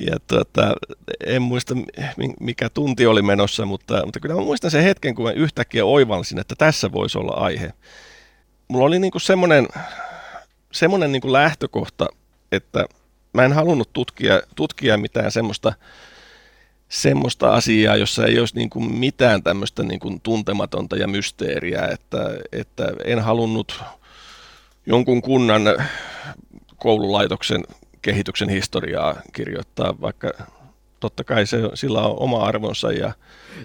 [0.00, 0.74] Ja tuota,
[1.26, 1.74] en muista
[2.40, 6.38] mikä tunti oli menossa, mutta, mutta kyllä mä muistan sen hetken, kun mä yhtäkkiä oivalsin,
[6.38, 7.72] että tässä voisi olla aihe.
[8.68, 9.68] Mulla oli niin kuin semmoinen,
[10.72, 12.08] semmoinen niin kuin lähtökohta,
[12.52, 12.86] että
[13.32, 15.72] mä en halunnut tutkia, tutkia mitään semmoista,
[16.88, 22.18] semmoista asiaa, jossa ei olisi niin kuin mitään tämmöistä niin kuin tuntematonta ja mysteeriä, että,
[22.52, 23.82] että en halunnut
[24.86, 25.62] jonkun kunnan
[26.76, 27.64] koululaitoksen
[28.02, 30.32] kehityksen historiaa kirjoittaa, vaikka
[31.00, 33.12] totta kai se, sillä on oma arvonsa ja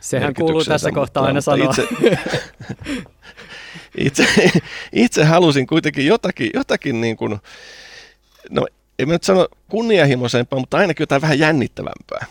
[0.02, 1.70] Sehän kuuluu tässä kohtaa aina sanoa.
[1.70, 1.88] Itse,
[4.08, 4.28] itse,
[4.94, 7.40] itse halusin kuitenkin jotakin, jotakin niin kuin,
[8.50, 8.68] no
[9.00, 12.26] en mä nyt sano kunnianhimoisempaa, mutta ainakin jotain vähän jännittävämpää.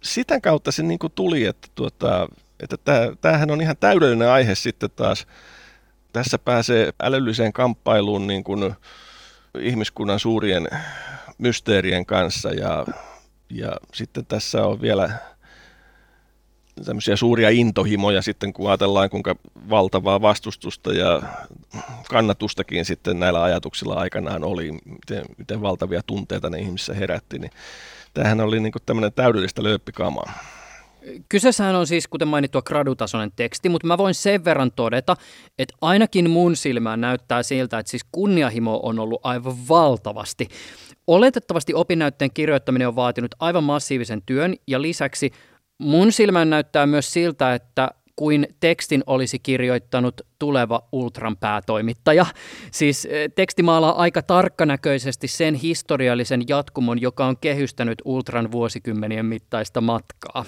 [0.00, 2.28] Sitä kautta se niin kuin tuli, että, tuota,
[2.60, 2.76] että
[3.20, 5.26] tämähän on ihan täydellinen aihe sitten taas.
[6.12, 8.74] Tässä pääsee älylliseen kamppailuun niin kuin
[9.58, 10.68] ihmiskunnan suurien
[11.38, 12.86] mysteerien kanssa ja,
[13.50, 15.10] ja sitten tässä on vielä
[16.84, 19.36] tämmöisiä suuria intohimoja sitten, kun ajatellaan kuinka
[19.70, 21.22] valtavaa vastustusta ja
[22.08, 27.50] kannatustakin sitten näillä ajatuksilla aikanaan oli, miten, miten valtavia tunteita ne ihmisissä herätti, niin
[28.14, 30.32] tämähän oli niin tämmöinen täydellistä lööppikamaa.
[31.28, 35.16] Kyseessähän on siis, kuten mainittua, gradutasoinen teksti, mutta mä voin sen verran todeta,
[35.58, 40.48] että ainakin mun silmään näyttää siltä, että siis kunniahimo on ollut aivan valtavasti.
[41.06, 45.30] Oletettavasti opinnäytteen kirjoittaminen on vaatinut aivan massiivisen työn ja lisäksi
[45.78, 52.26] Mun silmään näyttää myös siltä, että kuin tekstin olisi kirjoittanut tuleva Ultran päätoimittaja.
[52.70, 59.80] Siis eh, teksti maalaa aika tarkkanäköisesti sen historiallisen jatkumon, joka on kehystänyt Ultran vuosikymmenien mittaista
[59.80, 60.44] matkaa.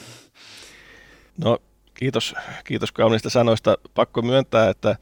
[1.45, 1.59] No
[1.95, 3.79] kiitos, kiitos kaunista sanoista.
[3.95, 4.97] Pakko myöntää, että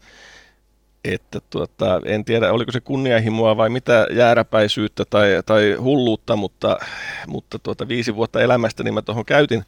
[1.04, 6.78] että tuota, en tiedä oliko se kunnianhimoa vai mitä jääräpäisyyttä tai, tai hulluutta, mutta,
[7.26, 9.64] mutta tuota, viisi vuotta elämästä niin mä tuohon käytin.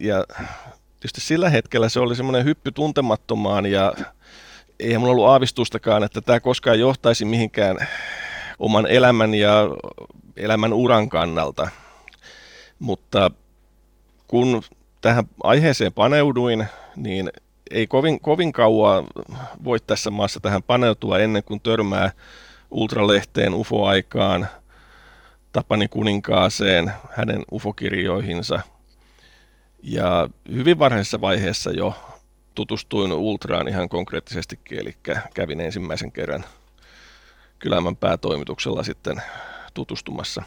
[0.00, 0.24] Ja
[1.00, 3.92] tietysti sillä hetkellä se oli semmoinen hyppy tuntemattomaan ja
[4.80, 7.76] ei mulla ollut aavistustakaan, että tämä koskaan johtaisi mihinkään
[8.58, 9.68] oman elämän ja
[10.36, 11.68] elämän uran kannalta.
[12.78, 13.30] Mutta
[14.28, 14.62] kun
[15.00, 17.30] tähän aiheeseen paneuduin, niin
[17.70, 19.04] ei kovin, kovin kauan
[19.64, 22.10] voi tässä maassa tähän paneutua ennen kuin törmää
[22.70, 24.48] Ultralehteen UFO-aikaan,
[25.52, 28.60] Tapani Kuninkaaseen, hänen UFO-kirjoihinsa.
[29.82, 31.94] Ja hyvin varhaisessa vaiheessa jo
[32.54, 34.96] tutustuin Ultraan ihan konkreettisestikin, eli
[35.34, 36.44] kävin ensimmäisen kerran
[37.58, 39.22] Kylämän päätoimituksella sitten
[39.74, 40.42] tutustumassa.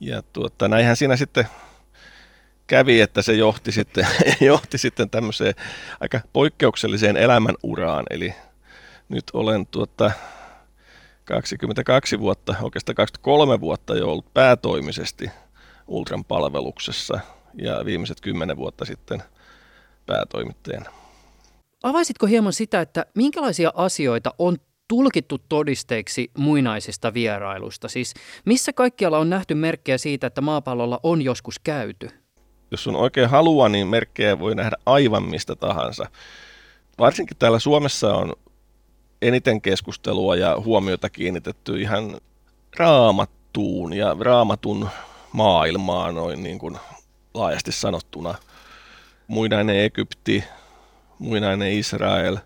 [0.00, 1.46] Ja tuota, näinhän siinä sitten
[2.66, 4.06] kävi, että se johti sitten,
[4.40, 5.54] johti sitten tämmöiseen
[6.00, 8.04] aika poikkeukselliseen elämänuraan.
[8.10, 8.34] Eli
[9.08, 10.10] nyt olen tuota
[11.24, 15.30] 22 vuotta, oikeastaan 23 vuotta jo ollut päätoimisesti
[15.86, 17.20] Ultran palveluksessa
[17.54, 19.22] ja viimeiset 10 vuotta sitten
[20.06, 20.90] päätoimittajana.
[21.82, 24.56] Avaisitko hieman sitä, että minkälaisia asioita on
[24.88, 27.88] tulkittu todisteiksi muinaisista vierailuista?
[27.88, 32.08] Siis missä kaikkialla on nähty merkkejä siitä, että maapallolla on joskus käyty?
[32.70, 36.06] Jos on oikein halua, niin merkkejä voi nähdä aivan mistä tahansa.
[36.98, 38.32] Varsinkin täällä Suomessa on
[39.22, 42.20] eniten keskustelua ja huomiota kiinnitetty ihan
[42.76, 44.88] raamattuun ja raamatun
[45.32, 46.78] maailmaan noin niin kuin
[47.34, 48.34] laajasti sanottuna.
[49.26, 50.44] Muinainen Egypti,
[51.18, 52.36] muinainen Israel,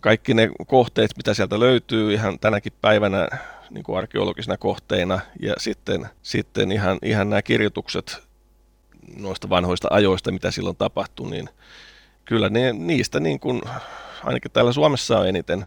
[0.00, 3.28] kaikki ne kohteet, mitä sieltä löytyy ihan tänäkin päivänä
[3.70, 8.22] niin kuin arkeologisina kohteina ja sitten, sitten ihan, ihan nämä kirjoitukset
[9.16, 11.48] noista vanhoista ajoista, mitä silloin tapahtui, niin
[12.24, 13.62] kyllä ne, niistä niin kuin,
[14.24, 15.66] ainakin täällä Suomessa on eniten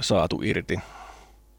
[0.00, 0.78] saatu irti.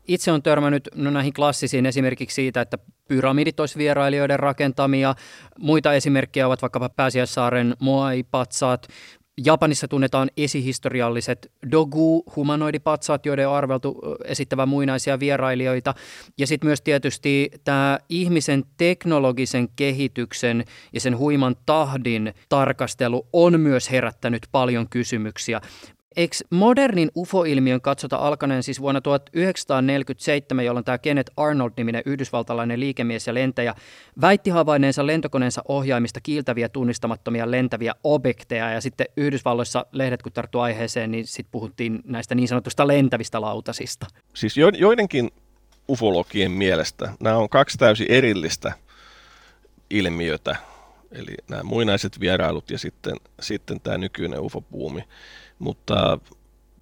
[0.09, 5.15] Itse on törmännyt no, näihin klassisiin esimerkiksi siitä, että pyramidit olisi vierailijoiden rakentamia.
[5.59, 8.87] Muita esimerkkejä ovat vaikkapa Pääsiäissaaren Moai-patsaat.
[9.45, 15.93] Japanissa tunnetaan esihistorialliset dogu-humanoidipatsaat, joiden on arveltu esittävän muinaisia vierailijoita.
[16.37, 23.91] Ja sitten myös tietysti tämä ihmisen teknologisen kehityksen ja sen huiman tahdin tarkastelu on myös
[23.91, 25.61] herättänyt paljon kysymyksiä.
[26.15, 33.33] Eikö modernin UFO-ilmiön katsota alkaneen siis vuonna 1947, jolloin tämä Kenneth Arnold-niminen yhdysvaltalainen liikemies ja
[33.33, 33.75] lentäjä
[34.21, 38.71] väitti havainneensa lentokoneensa ohjaimista kiiltäviä tunnistamattomia lentäviä objekteja.
[38.71, 44.07] Ja sitten Yhdysvalloissa lehdet kun tarttu aiheeseen, niin sitten puhuttiin näistä niin sanotusta lentävistä lautasista.
[44.33, 45.29] Siis jo, joidenkin
[45.89, 48.73] ufologien mielestä nämä on kaksi täysin erillistä
[49.89, 50.55] ilmiötä.
[51.11, 55.03] Eli nämä muinaiset vierailut ja sitten, sitten tämä nykyinen UFO-puumi
[55.59, 56.19] mutta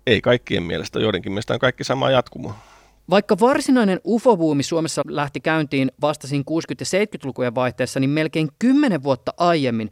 [0.08, 2.54] ei kaikkien mielestä, joidenkin mielestä on kaikki sama jatkumo.
[3.10, 9.34] Vaikka varsinainen ufobuumi Suomessa lähti käyntiin vastasin 60- ja 70-lukujen vaihteessa, niin melkein 10 vuotta
[9.38, 9.92] aiemmin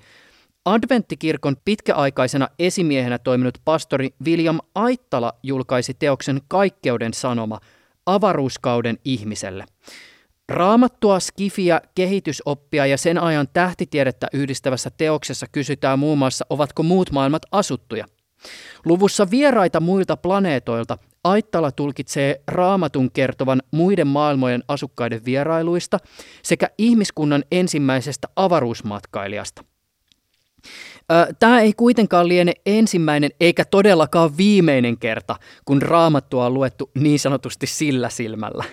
[0.66, 7.60] Adventtikirkon pitkäaikaisena esimiehenä toiminut pastori William Aittala julkaisi teoksen Kaikkeuden sanoma
[8.06, 9.66] avaruuskauden ihmiselle.
[10.50, 17.42] Raamattua, skifiä, kehitysoppia ja sen ajan tähtitiedettä yhdistävässä teoksessa kysytään muun muassa, ovatko muut maailmat
[17.52, 18.06] asuttuja.
[18.86, 26.00] Luvussa vieraita muilta planeetoilta Aittala tulkitsee raamatun kertovan muiden maailmojen asukkaiden vierailuista
[26.44, 29.64] sekä ihmiskunnan ensimmäisestä avaruusmatkailijasta.
[31.40, 37.68] Tämä ei kuitenkaan liene ensimmäinen eikä todellakaan viimeinen kerta, kun raamattua on luettu niin sanotusti
[37.68, 38.64] sillä silmällä.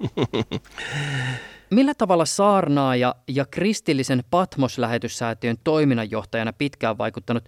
[1.70, 7.44] Millä tavalla saarnaaja ja kristillisen Patmos-lähetyssäätiön toiminnanjohtajana pitkään vaikuttanut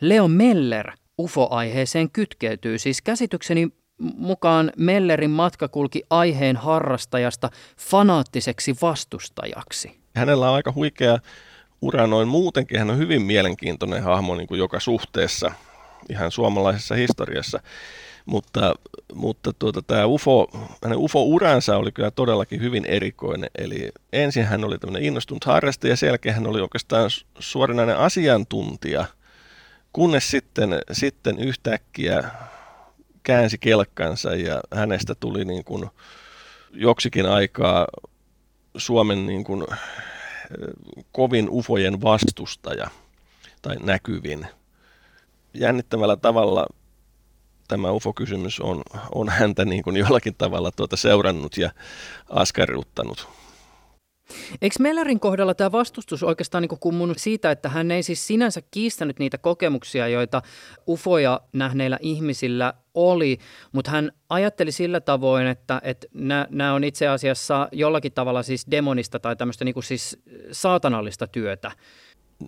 [0.00, 2.78] Leo Meller UFO-aiheeseen kytkeytyy.
[2.78, 3.68] Siis käsitykseni
[4.16, 10.00] mukaan Mellerin matka kulki aiheen harrastajasta fanaattiseksi vastustajaksi.
[10.16, 11.18] Hänellä on aika huikea
[11.82, 12.78] ura noin muutenkin.
[12.78, 15.52] Hän on hyvin mielenkiintoinen hahmo niin kuin joka suhteessa
[16.10, 17.60] ihan suomalaisessa historiassa.
[18.26, 18.74] Mutta,
[19.14, 20.48] mutta tuota, tämä UFO,
[20.84, 23.50] hänen UFO-uransa oli kyllä todellakin hyvin erikoinen.
[23.58, 29.04] Eli ensin hän oli tämmöinen innostunut harrastaja ja sen jälkeen hän oli oikeastaan suoranainen asiantuntija–
[29.92, 32.30] Kunnes sitten, sitten yhtäkkiä
[33.22, 35.90] käänsi kelkkansa ja hänestä tuli niin kuin
[36.70, 37.86] joksikin aikaa
[38.76, 39.66] Suomen niin kuin
[41.12, 42.90] kovin ufojen vastustaja
[43.62, 44.46] tai näkyvin.
[45.54, 46.66] Jännittävällä tavalla
[47.68, 48.82] tämä UFO-kysymys on,
[49.14, 51.70] on häntä niin kuin jollakin tavalla tuota seurannut ja
[52.28, 53.28] askarruttanut.
[54.62, 59.18] Eikö Mellerin kohdalla tämä vastustus oikeastaan niin kummunut siitä, että hän ei siis sinänsä kiistänyt
[59.18, 60.42] niitä kokemuksia, joita
[60.88, 63.38] ufoja nähneillä ihmisillä oli,
[63.72, 66.06] mutta hän ajatteli sillä tavoin, että, että
[66.50, 70.18] nämä on itse asiassa jollakin tavalla siis demonista tai tämmöistä niin siis
[70.52, 71.70] saatanallista työtä.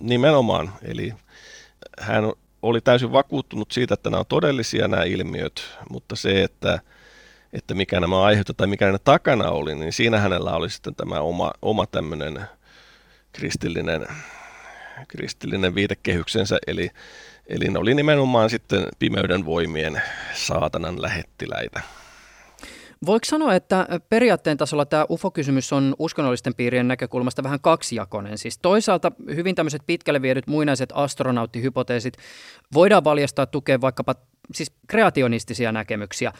[0.01, 1.13] Nimenomaan, eli
[2.01, 2.25] hän
[2.63, 6.81] oli täysin vakuuttunut siitä, että nämä on todellisia nämä ilmiöt, mutta se, että
[7.53, 11.21] että mikä nämä aiheuttaa tai mikä ne takana oli, niin siinä hänellä oli sitten tämä
[11.21, 12.41] oma, oma tämmöinen
[13.33, 14.07] kristillinen,
[15.09, 16.91] kristillinen viitekehyksensä, eli,
[17.47, 20.03] eli ne oli nimenomaan sitten pimeyden voimien
[20.35, 21.81] saatanan lähettiläitä.
[23.07, 28.39] Voiko sanoa, että periaatteen tasolla tämä UFO-kysymys on uskonnollisten piirien näkökulmasta vähän kaksijakoinen?
[28.39, 32.17] Siis toisaalta hyvin tämmöiset pitkälle viedyt muinaiset astronauttihypoteesit
[32.75, 34.15] voidaan valjastaa tukea vaikkapa
[34.55, 36.33] siis kreationistisia näkemyksiä.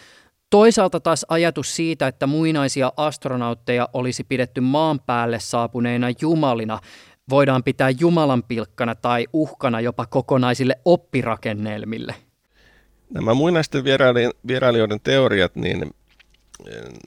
[0.53, 6.79] Toisaalta taas ajatus siitä, että muinaisia astronautteja olisi pidetty maan päälle saapuneina jumalina,
[7.31, 12.15] voidaan pitää Jumalan pilkkana tai uhkana jopa kokonaisille oppirakennelmille.
[13.11, 13.85] Nämä muinaisten
[14.47, 15.91] vierailijoiden teoriat, niin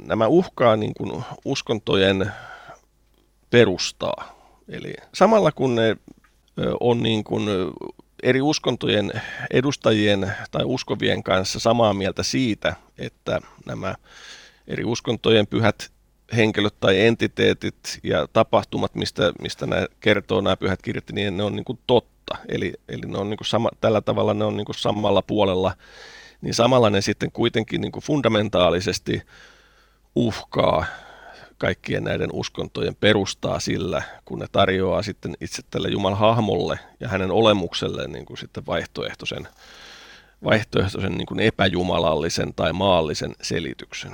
[0.07, 2.31] nämä uhkaa niin kuin uskontojen
[3.49, 4.35] perustaa.
[4.67, 5.97] Eli samalla kun ne
[6.79, 7.43] on niin kuin
[8.25, 9.11] eri uskontojen
[9.51, 13.95] edustajien tai uskovien kanssa samaa mieltä siitä, että nämä
[14.67, 15.91] eri uskontojen pyhät
[16.35, 21.55] henkilöt tai entiteetit ja tapahtumat, mistä, mistä nämä kertoo nämä pyhät kirjat, niin ne on
[21.55, 22.37] niin kuin totta.
[22.47, 25.75] Eli, eli ne on niin kuin sama, tällä tavalla ne on niin kuin samalla puolella,
[26.41, 29.21] niin samalla ne sitten kuitenkin niin kuin fundamentaalisesti
[30.15, 30.85] uhkaa
[31.57, 37.31] kaikkien näiden uskontojen perustaa sillä, kun ne tarjoaa sitten itse tälle Jumalan hahmolle ja hänen
[37.31, 39.47] olemukselleen niin kuin sitten vaihtoehtoisen,
[40.43, 44.11] vaihtoehtoisen niin kuin epäjumalallisen tai maallisen selityksen.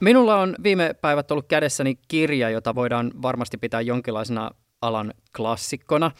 [0.00, 4.50] Minulla on viime päivät ollut kädessäni kirja, jota voidaan varmasti pitää jonkinlaisena
[4.82, 6.10] alan klassikkona.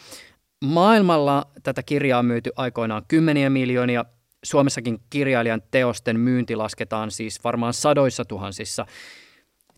[0.64, 4.04] Maailmalla tätä kirjaa on myyty aikoinaan kymmeniä miljoonia.
[4.44, 8.86] Suomessakin kirjailijan teosten myynti lasketaan siis varmaan sadoissa tuhansissa.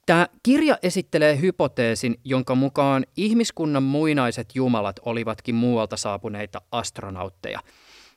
[0.06, 7.60] Tämä kirja esittelee hypoteesin, jonka mukaan ihmiskunnan muinaiset jumalat olivatkin muualta saapuneita astronautteja.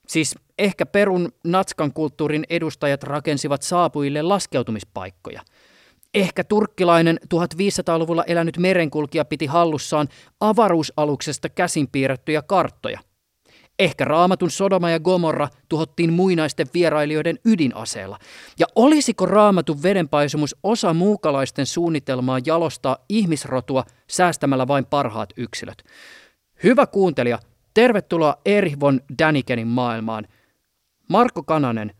[0.08, 5.42] Siis ehkä Perun natskan kulttuurin edustajat rakensivat saapujille laskeutumispaikkoja.
[6.14, 10.08] Ehkä turkkilainen 1500-luvulla elänyt merenkulkija piti hallussaan
[10.40, 13.00] avaruusaluksesta käsin piirrettyjä karttoja–
[13.80, 18.20] Ehkä raamatun Sodoma ja Gomorra tuhottiin muinaisten vierailijoiden ydinaseella.
[18.60, 25.84] Ja olisiko raamatun vedenpaisumus osa muukalaisten suunnitelmaa jalostaa ihmisrotua säästämällä vain parhaat yksilöt?
[26.64, 27.40] Hyvä kuuntelija,
[27.74, 30.28] tervetuloa Erich von Dänikenin maailmaan.
[31.10, 31.94] Marko Kananen,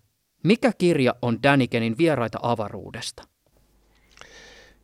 [0.44, 3.24] mikä kirja on Dänikenin vieraita avaruudesta?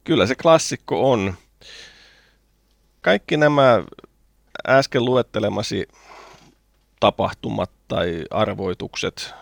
[0.03, 1.33] Kyllä se klassikko on.
[3.01, 3.83] Kaikki nämä
[4.67, 5.87] äsken luettelemasi
[7.01, 9.33] tapahtumat tai arvoitukset,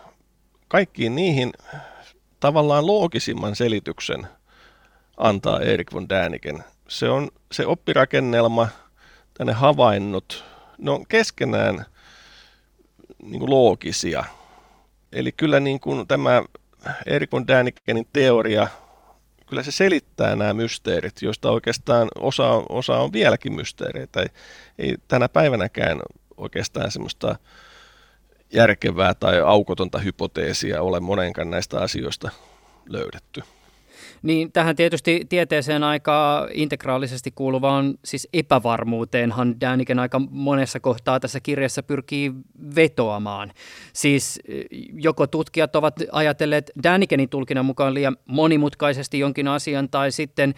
[0.68, 1.52] kaikkiin niihin
[2.40, 4.28] tavallaan loogisimman selityksen
[5.18, 6.64] antaa Erik von Däniken.
[6.88, 8.68] Se on se oppirakennelma,
[9.34, 10.46] tänne havainnot,
[10.78, 11.86] ne on keskenään
[13.24, 14.24] niin kuin loogisia.
[15.12, 16.44] Eli kyllä niin kuin tämä
[17.06, 18.68] Erik von Dänikenin teoria,
[19.46, 24.22] kyllä se selittää nämä mysteerit, joista oikeastaan osa, osa on vieläkin mysteereitä.
[24.22, 24.30] Ei,
[24.80, 26.00] ei tänä päivänäkään
[26.40, 27.36] oikeastaan semmoista
[28.54, 32.30] järkevää tai aukotonta hypoteesia ole monenkaan näistä asioista
[32.90, 33.42] löydetty.
[34.22, 41.84] Niin tähän tietysti tieteeseen aika integraalisesti kuuluvaan siis epävarmuuteenhan Däniken aika monessa kohtaa tässä kirjassa
[41.84, 42.32] pyrkii
[42.76, 43.52] vetoamaan.
[43.94, 50.54] Siis eh, joko tutkijat ovat ajatelleet Dänikenin tulkinnan mukaan liian monimutkaisesti jonkin asian tai sitten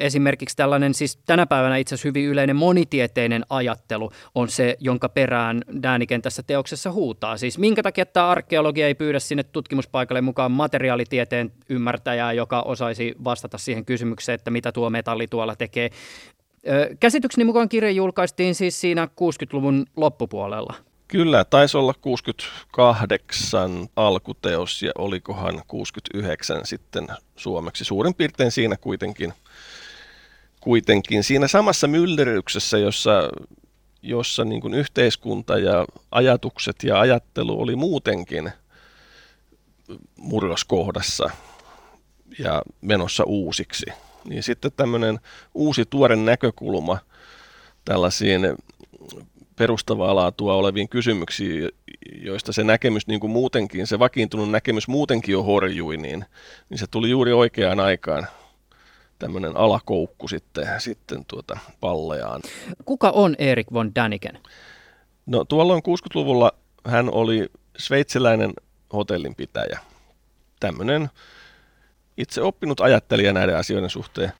[0.00, 5.62] esimerkiksi tällainen siis tänä päivänä itse asiassa hyvin yleinen monitieteinen ajattelu on se, jonka perään
[5.82, 7.36] Däniken tässä teoksessa huutaa.
[7.36, 13.58] Siis minkä takia tämä arkeologia ei pyydä sinne tutkimuspaikalle mukaan materiaalitieteen ymmärtäjää, joka osaisi vastata
[13.58, 15.90] siihen kysymykseen, että mitä tuo metalli tuolla tekee.
[17.00, 20.74] Käsitykseni mukaan kirja julkaistiin siis siinä 60-luvun loppupuolella.
[21.08, 27.84] Kyllä, taisi olla 68 alkuteos ja olikohan 69 sitten suomeksi.
[27.84, 29.32] Suurin piirtein siinä kuitenkin
[30.64, 33.30] kuitenkin siinä samassa myllerryksessä, jossa,
[34.02, 38.52] jossa niin kuin yhteiskunta ja ajatukset ja ajattelu oli muutenkin
[40.16, 41.30] murroskohdassa
[42.38, 43.86] ja menossa uusiksi,
[44.24, 45.20] niin sitten tämmöinen
[45.54, 46.98] uusi tuore näkökulma
[47.84, 48.42] tällaisiin
[49.56, 51.68] perustavaa laatua oleviin kysymyksiin,
[52.22, 56.24] joista se näkemys niin kuin muutenkin, se vakiintunut näkemys muutenkin jo horjui, niin,
[56.70, 58.26] niin se tuli juuri oikeaan aikaan
[59.18, 62.40] tämmöinen alakoukku sitten, sitten tuota palleaan.
[62.84, 64.38] Kuka on Erik von Däniken?
[65.26, 66.52] No tuolloin 60-luvulla
[66.86, 67.48] hän oli
[67.78, 68.52] sveitsiläinen
[68.92, 69.78] hotellinpitäjä.
[70.60, 71.08] Tämmöinen
[72.16, 74.32] itse oppinut ajattelija näiden asioiden suhteen.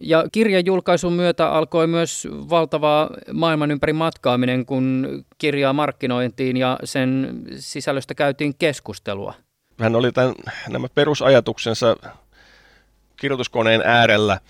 [0.00, 5.06] Ja kirjan julkaisun myötä alkoi myös valtava maailman ympäri matkaaminen, kun
[5.38, 9.34] kirjaa markkinointiin ja sen sisällöstä käytiin keskustelua.
[9.80, 10.34] Hän oli tämän,
[10.68, 11.96] nämä perusajatuksensa
[13.16, 14.40] kirjoituskoneen äärellä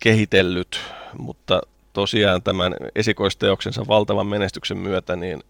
[0.00, 0.80] kehitellyt,
[1.18, 1.60] mutta
[1.92, 5.42] tosiaan tämän esikoisteoksensa valtavan menestyksen myötä, niin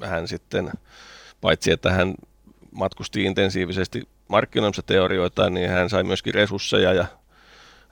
[0.00, 0.70] hän sitten,
[1.40, 2.14] paitsi että hän
[2.72, 7.06] matkusti intensiivisesti markkinoimassa teorioita, niin hän sai myöskin resursseja ja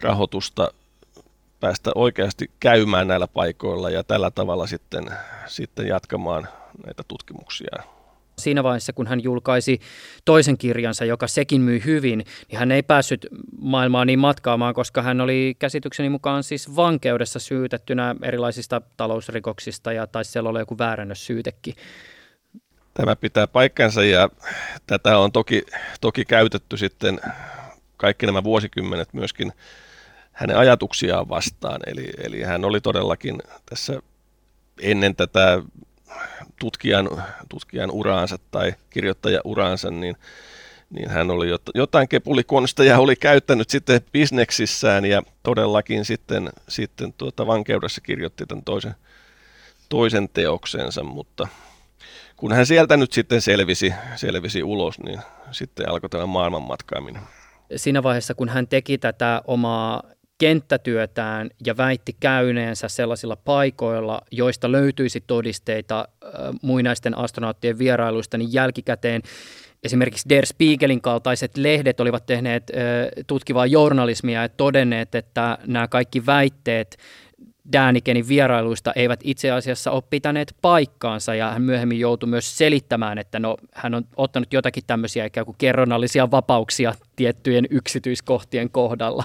[0.00, 0.72] rahoitusta
[1.61, 5.11] päästä oikeasti käymään näillä paikoilla ja tällä tavalla sitten,
[5.46, 6.48] sitten jatkamaan
[6.86, 7.82] näitä tutkimuksia.
[8.39, 9.80] Siinä vaiheessa, kun hän julkaisi
[10.24, 13.26] toisen kirjansa, joka sekin myi hyvin, niin hän ei päässyt
[13.61, 20.30] maailmaan niin matkaamaan, koska hän oli käsitykseni mukaan siis vankeudessa syytettynä erilaisista talousrikoksista ja taisi
[20.30, 21.74] siellä olla joku väärännössyytekin.
[22.95, 24.28] Tämä pitää paikkansa ja
[24.87, 25.62] tätä on toki,
[26.01, 27.20] toki käytetty sitten
[27.97, 29.53] kaikki nämä vuosikymmenet myöskin
[30.33, 31.80] hänen ajatuksiaan vastaan.
[31.87, 34.03] Eli, eli hän oli todellakin tässä
[34.80, 35.62] ennen tätä
[36.60, 37.08] tutkijan,
[37.48, 40.16] tutkijan uraansa tai kirjoittajan uraansa, niin,
[40.90, 48.00] niin hän oli jotain kepulikonsteja oli käyttänyt sitten bisneksissään ja todellakin sitten, sitten tuota vankeudessa
[48.00, 48.94] kirjoitti tämän toisen,
[49.88, 51.48] toisen teoksensa, mutta
[52.36, 57.22] kun hän sieltä nyt sitten selvisi, selvisi ulos, niin sitten alkoi tämä maailmanmatkaaminen.
[57.76, 60.02] Siinä vaiheessa, kun hän teki tätä omaa
[60.39, 66.09] kenttätyötään ja väitti käyneensä sellaisilla paikoilla, joista löytyisi todisteita
[66.62, 69.22] muinaisten astronauttien vierailuista, niin jälkikäteen
[69.83, 72.70] esimerkiksi Der Spiegelin kaltaiset lehdet olivat tehneet
[73.26, 76.97] tutkivaa journalismia ja todenneet, että nämä kaikki väitteet
[77.72, 83.39] Dänikenin vierailuista eivät itse asiassa ole pitäneet paikkaansa ja hän myöhemmin joutui myös selittämään, että
[83.39, 89.24] no, hän on ottanut jotakin tämmöisiä ikään kuin kerronnallisia vapauksia tiettyjen yksityiskohtien kohdalla.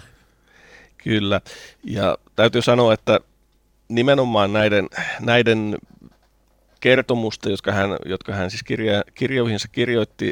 [0.98, 1.42] Kyllä,
[1.84, 3.20] ja täytyy sanoa, että
[3.88, 4.90] nimenomaan näiden,
[5.20, 5.78] näiden
[6.80, 10.32] kertomusta, jotka hän, jotka hän siis kirja, kirjoihinsa kirjoitti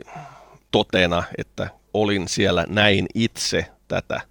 [0.71, 4.21] totena, että olin siellä, näin itse tätä,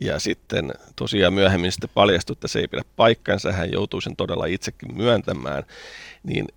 [0.00, 4.46] ja sitten tosiaan myöhemmin sitten paljastui, että se ei pidä paikkansa, hän joutuu sen todella
[4.46, 5.62] itsekin myöntämään,
[6.22, 6.48] niin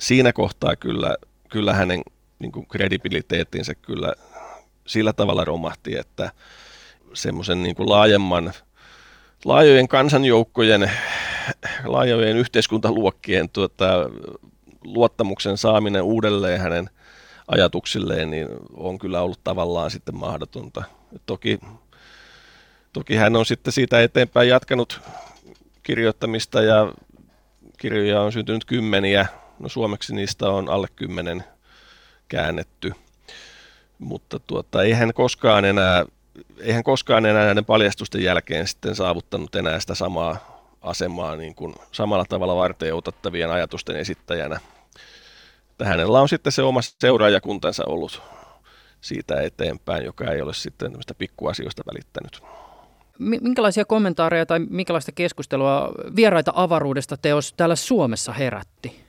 [0.00, 1.16] siinä kohtaa kyllä,
[1.48, 2.02] kyllä hänen
[2.38, 4.14] niin kredibiliteettinsä kyllä
[4.86, 6.32] sillä tavalla romahti, että
[7.14, 8.52] semmoisen niin laajemman,
[9.44, 10.90] laajojen kansanjoukkojen,
[11.84, 14.10] laajojen yhteiskuntaluokkien tuota,
[14.84, 16.90] luottamuksen saaminen uudelleen hänen
[17.48, 20.82] ajatuksilleen, niin on kyllä ollut tavallaan sitten mahdotonta.
[21.26, 21.58] Toki
[22.92, 25.00] Toki hän on sitten siitä eteenpäin jatkanut
[25.82, 26.92] kirjoittamista ja
[27.78, 29.26] kirjoja on syntynyt kymmeniä.
[29.58, 31.44] No suomeksi niistä on alle kymmenen
[32.28, 32.92] käännetty.
[33.98, 36.04] Mutta tuota, ei hän koskaan enää,
[36.60, 41.74] ei hän koskaan enää näiden paljastusten jälkeen sitten saavuttanut enää sitä samaa asemaa niin kuin
[41.92, 44.60] samalla tavalla varten otettavien ajatusten esittäjänä.
[45.70, 48.22] Että hänellä on sitten se oma seuraajakuntansa ollut
[49.00, 52.42] siitä eteenpäin, joka ei ole sitten pikkuasioista välittänyt
[53.20, 59.00] minkälaisia kommentaareja tai minkälaista keskustelua vieraita avaruudesta teos täällä Suomessa herätti?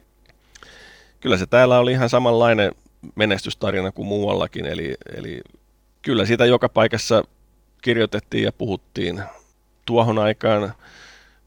[1.19, 2.71] Kyllä se täällä oli ihan samanlainen
[3.15, 5.41] menestystarina kuin muuallakin, eli, eli
[6.01, 7.23] kyllä siitä joka paikassa
[7.81, 9.23] kirjoitettiin ja puhuttiin
[9.85, 10.73] tuohon aikaan,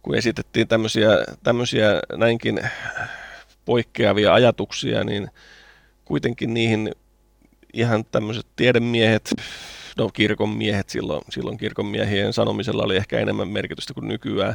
[0.02, 1.09] kun esitettiin tämmöisiä,
[1.42, 2.61] tämmöisiä näinkin
[3.64, 5.30] poikkeavia ajatuksia, niin
[6.05, 6.92] kuitenkin niihin
[7.72, 9.34] ihan tämmöiset tiedemiehet,
[9.96, 14.55] no kirkon miehet silloin, silloin kirkon miehien sanomisella oli ehkä enemmän merkitystä kuin nykyään.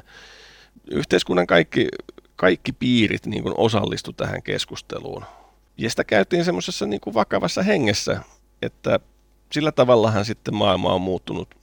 [0.92, 1.88] Yhteiskunnan kaikki,
[2.36, 5.26] kaikki piirit niin kuin osallistu tähän keskusteluun.
[5.78, 8.22] Ja sitä käytiin semmoisessa niin vakavassa hengessä,
[8.62, 9.00] että
[9.52, 11.56] sillä tavallahan sitten maailma on muuttunut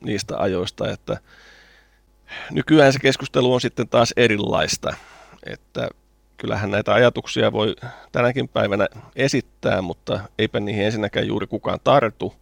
[0.00, 1.18] niistä ajoista, että
[2.50, 4.94] nykyään se keskustelu on sitten taas erilaista,
[5.46, 5.88] että
[6.36, 7.76] kyllähän näitä ajatuksia voi
[8.12, 12.34] tänäkin päivänä esittää, mutta eipä niihin ensinnäkään juuri kukaan tartu.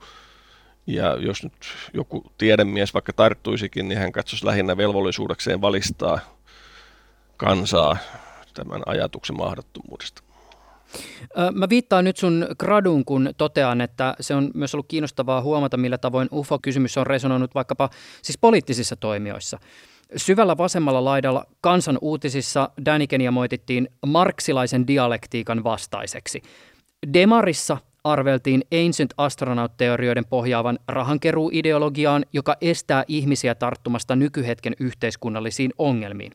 [0.87, 1.53] Ja jos nyt
[1.95, 6.21] joku tiedemies vaikka tarttuisikin, niin hän katsoisi lähinnä velvollisuudekseen valistaa
[7.37, 7.97] kansaa
[8.55, 10.23] tämän ajatuksen mahdottomuudesta.
[11.53, 15.99] Mä viittaan nyt sun gradun, kun totean, että se on myös ollut kiinnostavaa huomata, millä
[15.99, 17.91] tavoin UFO-kysymys on resonoinut vaikkapa
[18.23, 19.59] siis poliittisissa toimijoissa.
[20.17, 26.43] Syvällä vasemmalla laidalla kansan uutisissa Danikenia moitittiin marksilaisen dialektiikan vastaiseksi.
[27.13, 36.33] Demarissa arveltiin Ancient Astronaut-teorioiden pohjaavan rahankeruuideologiaan, joka estää ihmisiä tarttumasta nykyhetken yhteiskunnallisiin ongelmiin.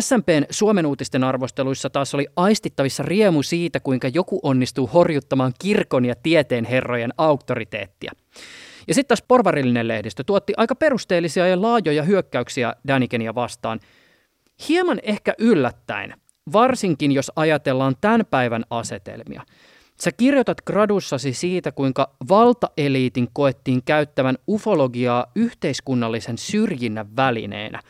[0.00, 6.14] SMPn Suomen uutisten arvosteluissa taas oli aistittavissa riemu siitä, kuinka joku onnistuu horjuttamaan kirkon ja
[6.22, 8.12] tieteen herrojen auktoriteettia.
[8.88, 13.80] Ja sitten taas porvarillinen lehdistö tuotti aika perusteellisia ja laajoja hyökkäyksiä Danikenia vastaan.
[14.68, 16.14] Hieman ehkä yllättäen,
[16.52, 19.42] varsinkin jos ajatellaan tämän päivän asetelmia.
[20.04, 27.80] Sä kirjoitat gradussasi siitä, kuinka valtaeliitin koettiin käyttävän ufologiaa yhteiskunnallisen syrjinnän välineenä.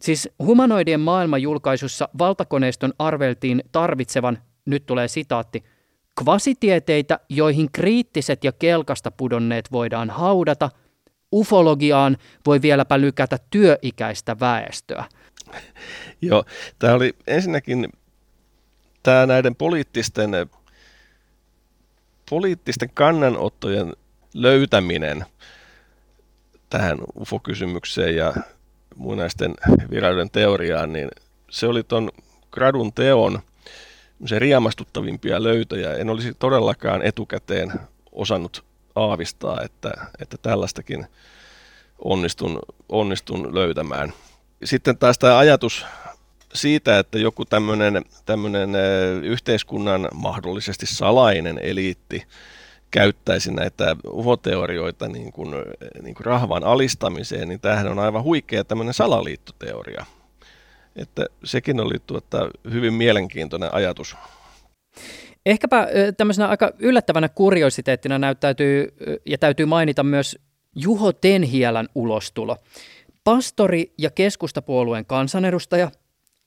[0.00, 5.64] Siis humanoidien maailmanjulkaisussa valtakoneiston arveltiin tarvitsevan, nyt tulee sitaatti,
[6.22, 10.70] kvasitieteitä, joihin kriittiset ja kelkasta pudonneet voidaan haudata,
[11.34, 12.16] ufologiaan
[12.46, 15.04] voi vieläpä lykätä työikäistä väestöä.
[16.22, 16.44] Joo,
[16.78, 17.88] tämä oli ensinnäkin
[19.02, 20.30] tämä näiden poliittisten,
[22.32, 23.92] poliittisten kannanottojen
[24.34, 25.26] löytäminen
[26.70, 28.34] tähän UFO-kysymykseen ja
[28.96, 29.54] muinaisten
[29.90, 31.08] virallinen teoriaan, niin
[31.50, 32.10] se oli tuon
[32.50, 33.40] gradun teon
[34.26, 35.94] se riemastuttavimpia löytöjä.
[35.94, 37.72] En olisi todellakaan etukäteen
[38.12, 38.64] osannut
[38.94, 41.06] aavistaa, että, että tällaistakin
[41.98, 42.58] onnistun,
[42.88, 44.12] onnistun löytämään.
[44.64, 45.86] Sitten taas tämä ajatus
[46.54, 48.70] siitä, että joku tämmöinen,
[49.22, 52.22] yhteiskunnan mahdollisesti salainen eliitti
[52.90, 55.50] käyttäisi näitä ufoteorioita niin kuin,
[56.02, 60.04] niin kuin rahvan alistamiseen, niin tämähän on aivan huikea tämmöinen salaliittoteoria.
[60.96, 64.16] Että sekin oli tuota, hyvin mielenkiintoinen ajatus.
[65.46, 68.94] Ehkäpä tämmöisenä aika yllättävänä kuriositeettina näyttäytyy
[69.26, 70.38] ja täytyy mainita myös
[70.76, 72.56] Juho Tenhielän ulostulo.
[73.24, 75.90] Pastori ja keskustapuolueen kansanedustaja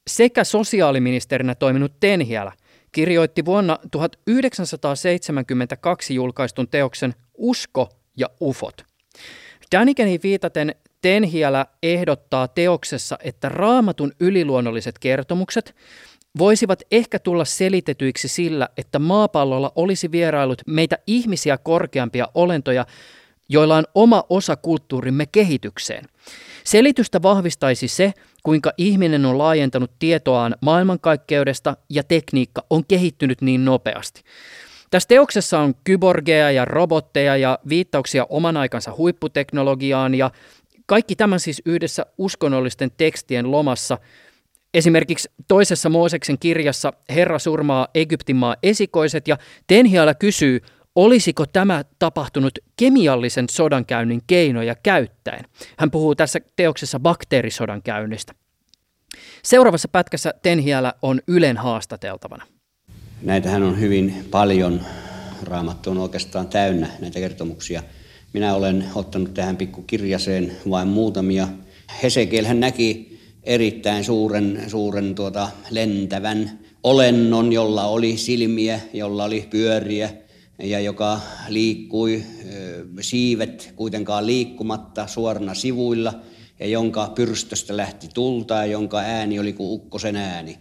[0.08, 2.52] sekä sosiaaliministerinä toiminut Tenhielä
[2.92, 8.86] kirjoitti vuonna 1972 julkaistun teoksen Usko ja ufot.
[9.72, 15.76] Danikeniin viitaten Tenhielä ehdottaa teoksessa, että raamatun yliluonnolliset kertomukset
[16.38, 22.86] voisivat ehkä tulla selitetyiksi sillä, että maapallolla olisi vierailut meitä ihmisiä korkeampia olentoja,
[23.50, 26.06] joilla on oma osa kulttuurimme kehitykseen.
[26.66, 28.14] Selitystä vahvistaisi se,
[28.44, 34.22] kuinka ihminen on laajentanut tietoaan maailmankaikkeudesta ja tekniikka on kehittynyt niin nopeasti.
[34.92, 40.32] Tässä teoksessa on kyborgeja ja robotteja ja viittauksia oman aikansa huipputeknologiaan ja
[40.86, 43.98] kaikki tämä siis yhdessä uskonnollisten tekstien lomassa.
[44.74, 49.38] Esimerkiksi toisessa Mooseksen kirjassa Herra surmaa Egyptin maa esikoiset ja
[49.68, 50.62] Tenhiala kysyy,
[50.96, 55.46] olisiko tämä tapahtunut kemiallisen sodankäynnin keinoja käyttäen.
[55.78, 58.34] Hän puhuu tässä teoksessa bakteerisodankäynnistä.
[59.44, 62.46] Seuraavassa pätkässä Tenhiala on Ylen haastateltavana.
[63.22, 64.82] Näitähän on hyvin paljon.
[65.44, 67.84] Raamattu on oikeastaan täynnä näitä kertomuksia–
[68.36, 71.48] minä olen ottanut tähän pikkukirjaseen vain muutamia.
[72.04, 80.10] Hesekiel hän näki erittäin suuren, suuren tuota, lentävän olennon, jolla oli silmiä, jolla oli pyöriä
[80.60, 82.24] ja joka liikkui
[83.02, 86.22] siivet kuitenkaan liikkumatta suorana sivuilla
[86.60, 90.58] ja jonka pyrstöstä lähti tulta ja jonka ääni oli kuin ukkosen ääni.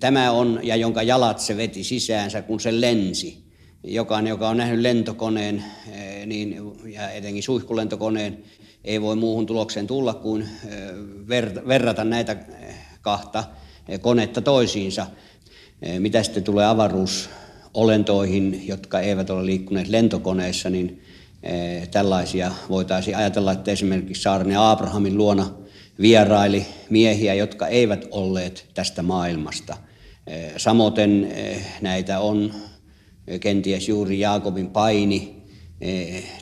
[0.00, 3.42] Tämä on, ja jonka jalat se veti sisäänsä, kun se lensi
[3.84, 8.38] jokainen, joka on nähnyt lentokoneen eh, niin, ja etenkin suihkulentokoneen,
[8.84, 10.48] ei voi muuhun tulokseen tulla kuin
[11.28, 12.36] ver, verrata näitä
[13.00, 13.44] kahta
[14.00, 15.06] konetta toisiinsa.
[15.98, 16.66] Mitä sitten tulee
[17.74, 21.02] avaruusolentoihin, jotka eivät ole liikkuneet lentokoneissa, niin
[21.90, 25.50] tällaisia voitaisiin ajatella, että esimerkiksi Saarinen Abrahamin luona
[26.00, 29.76] vieraili miehiä, jotka eivät olleet tästä maailmasta.
[30.56, 31.28] Samoin
[31.80, 32.52] näitä on
[33.40, 35.42] kenties juuri Jaakobin paini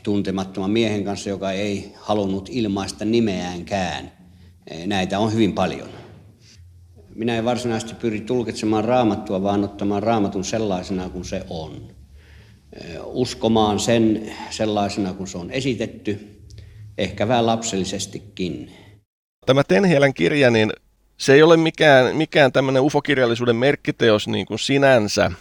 [0.03, 4.13] tuntemattoman miehen kanssa, joka ei halunnut ilmaista nimeäänkään.
[4.87, 6.00] Näitä on hyvin paljon.
[7.15, 11.89] Minä en varsinaisesti pyri tulkitsemaan raamattua, vaan ottamaan raamatun sellaisena kuin se on.
[13.05, 16.41] Uskomaan sen sellaisena kuin se on esitetty,
[16.99, 18.73] ehkä vähän lapsellisestikin.
[19.47, 20.73] Tämä Tenhielän kirja, niin
[21.17, 25.33] se ei ole mikään, mikään tämmöinen ufokirjallisuuden merkkiteos niin kuin sinänsä,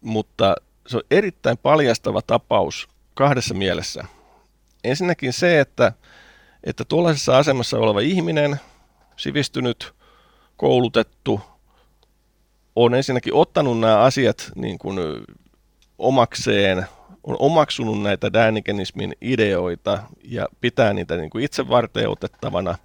[0.00, 4.04] mutta se on erittäin paljastava tapaus kahdessa mielessä.
[4.84, 5.92] Ensinnäkin se, että,
[6.64, 8.60] että tuollaisessa asemassa oleva ihminen,
[9.16, 9.92] sivistynyt,
[10.60, 11.40] koulutettu,
[12.76, 14.98] on ensinnäkin ottanut nämä asiat niin kuin
[15.98, 16.86] omakseen,
[17.24, 22.78] on omaksunut näitä Dänikenismin ideoita ja pitää niitä niin kuin itse varten otettavana.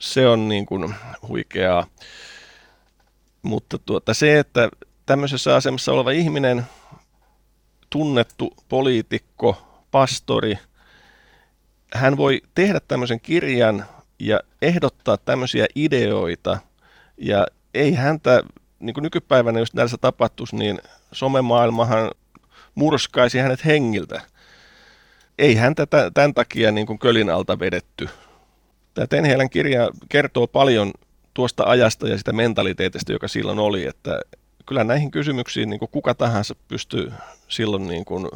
[0.00, 0.94] Se on niin kuin
[1.28, 1.86] huikeaa.
[3.42, 4.68] Mutta tuota, se, että
[5.06, 6.66] tämmöisessä asemassa oleva ihminen
[7.90, 10.58] tunnettu poliitikko, pastori.
[11.94, 13.86] Hän voi tehdä tämmöisen kirjan
[14.18, 16.58] ja ehdottaa tämmöisiä ideoita.
[17.18, 18.42] Ja ei häntä,
[18.80, 20.78] niin kuin nykypäivänä jos näissä tapahtuisi, niin
[21.12, 22.10] somemaailmahan
[22.74, 24.20] murskaisi hänet hengiltä.
[25.38, 28.08] Ei häntä tämän takia niin kuin kölin alta vedetty.
[28.94, 30.92] Tämä Tenhielän kirja kertoo paljon
[31.34, 34.20] tuosta ajasta ja sitä mentaliteetista, joka silloin oli, että
[34.66, 37.12] kyllä näihin kysymyksiin niin kuin kuka tahansa pystyy
[37.48, 38.30] silloin niin kuin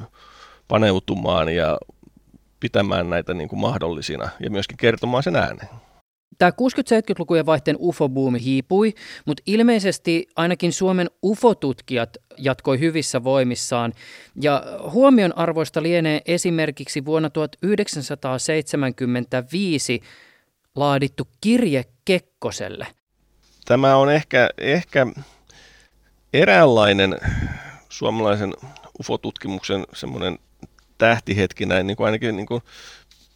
[0.68, 1.78] paneutumaan ja
[2.60, 5.68] pitämään näitä niin kuin mahdollisina ja myöskin kertomaan sen ääneen.
[6.38, 8.94] Tämä 60-70-lukujen vaihteen UFO-buumi hiipui,
[9.26, 13.92] mutta ilmeisesti ainakin Suomen UFO-tutkijat jatkoi hyvissä voimissaan.
[14.42, 20.00] Ja huomion arvoista lienee esimerkiksi vuonna 1975
[20.76, 22.86] laadittu kirje Kekkoselle.
[23.64, 25.06] Tämä on ehkä, ehkä
[26.32, 27.18] eräänlainen
[27.88, 28.54] suomalaisen
[29.00, 30.38] UFO-tutkimuksen semmoinen
[30.98, 32.62] tähtihetki näin, niin kuin ainakin niin kuin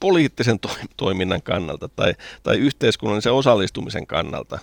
[0.01, 4.59] poliittisen to- toiminnan kannalta tai, tai yhteiskunnallisen osallistumisen kannalta.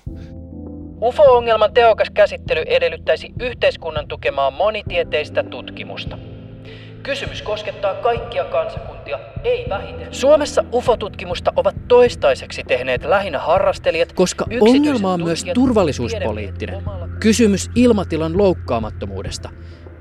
[1.01, 6.17] UFO-ongelman tehokas käsittely edellyttäisi yhteiskunnan tukemaa monitieteistä tutkimusta.
[7.03, 10.13] Kysymys koskettaa kaikkia kansakuntia, ei vähiten.
[10.13, 16.83] Suomessa UFO-tutkimusta ovat toistaiseksi tehneet lähinnä harrastelijat, koska ongelma on myös turvallisuuspoliittinen.
[17.19, 19.49] Kysymys ilmatilan loukkaamattomuudesta.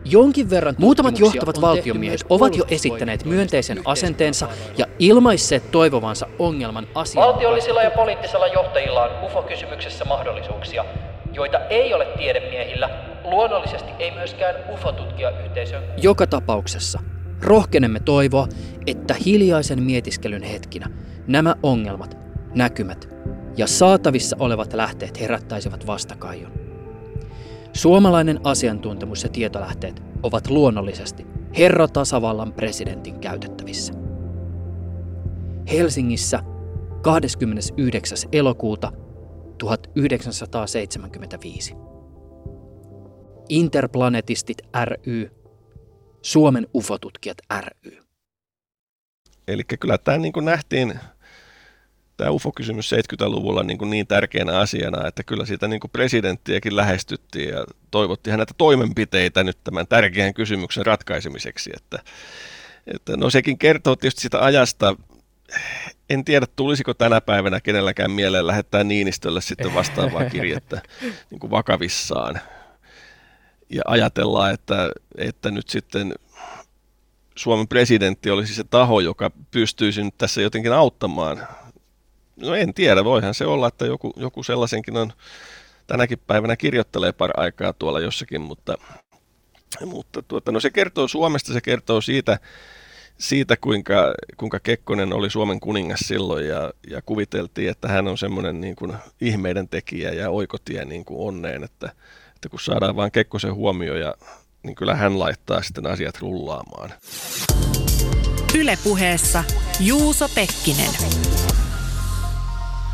[0.05, 4.49] Jonkin verran Muutamat johtavat valtiomiehet ovat jo esittäneet myönteisen asenteensa
[4.79, 7.29] ja ilmaisseet toivovansa ongelman asiaan.
[7.29, 10.85] Valtiollisilla ja poliittisilla johtajilla on UFO-kysymyksessä mahdollisuuksia,
[11.33, 12.91] joita ei ole tiedemiehillä,
[13.25, 15.83] luonnollisesti ei myöskään UFO-tutkijayhteisön.
[15.97, 17.01] Joka tapauksessa
[17.43, 18.49] rohkenemme toivoa,
[18.87, 20.87] että hiljaisen mietiskelyn hetkinä
[21.27, 22.17] nämä ongelmat,
[22.55, 23.09] näkymät
[23.57, 26.62] ja saatavissa olevat lähteet herättäisivät vastakaion.
[27.73, 31.27] Suomalainen asiantuntemus ja tietolähteet ovat luonnollisesti
[31.59, 33.93] Herra tasavallan presidentin käytettävissä.
[35.73, 36.43] Helsingissä
[37.03, 38.19] 29.
[38.33, 38.93] elokuuta
[39.59, 41.75] 1975.
[43.49, 45.31] Interplanetistit ry,
[46.23, 47.99] Suomen ufotutkijat ry.
[49.49, 51.01] Eli kyllä tämä niin kuin nähtiin
[52.17, 57.49] tämä UFO-kysymys 70-luvulla niin, kuin niin tärkeänä asiana, että kyllä siitä niin kuin presidenttiäkin lähestyttiin
[57.49, 61.71] ja toivottiin häneltä toimenpiteitä nyt tämän tärkeän kysymyksen ratkaisemiseksi.
[61.77, 61.99] Että,
[62.95, 64.97] että no sekin kertoo tietysti sitä ajasta,
[66.11, 70.83] en tiedä, tulisiko tänä päivänä kenelläkään mieleen lähettää Niinistölle sitten vastaavaa kirjettä
[71.31, 72.41] niin kuin vakavissaan.
[73.71, 76.15] Ja ajatellaan, että, että nyt sitten
[77.35, 81.49] Suomen presidentti olisi se taho, joka pystyisi nyt tässä jotenkin auttamaan
[82.37, 85.13] No en tiedä, voihan se olla, että joku, joku sellaisenkin on
[85.87, 88.75] tänäkin päivänä kirjoittelee pari aikaa tuolla jossakin, mutta,
[89.87, 92.39] mutta tuota, no se kertoo Suomesta, se kertoo siitä,
[93.19, 98.61] siitä kuinka, kuinka Kekkonen oli Suomen kuningas silloin ja, ja kuviteltiin, että hän on semmoinen
[98.61, 101.93] niin kuin ihmeiden tekijä ja oikotie niin kuin onneen, että,
[102.35, 104.15] että kun saadaan vain Kekkosen huomio ja
[104.63, 106.93] niin kyllä hän laittaa sitten asiat rullaamaan.
[108.59, 109.45] Ylepuheessa
[109.81, 110.91] Juuso Pekkinen.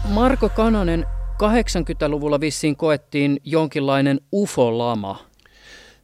[0.05, 5.25] Marko Kanonen, 80-luvulla vissiin koettiin jonkinlainen ufo-lama.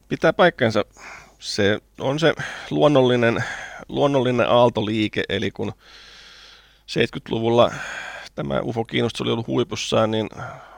[0.07, 0.85] Pitää paikkansa.
[1.39, 2.33] Se on se
[2.69, 3.43] luonnollinen,
[3.89, 5.73] luonnollinen aaltoliike, eli kun
[6.91, 7.71] 70-luvulla
[8.35, 10.29] tämä UFO-kiinnostus oli ollut huipussaan, niin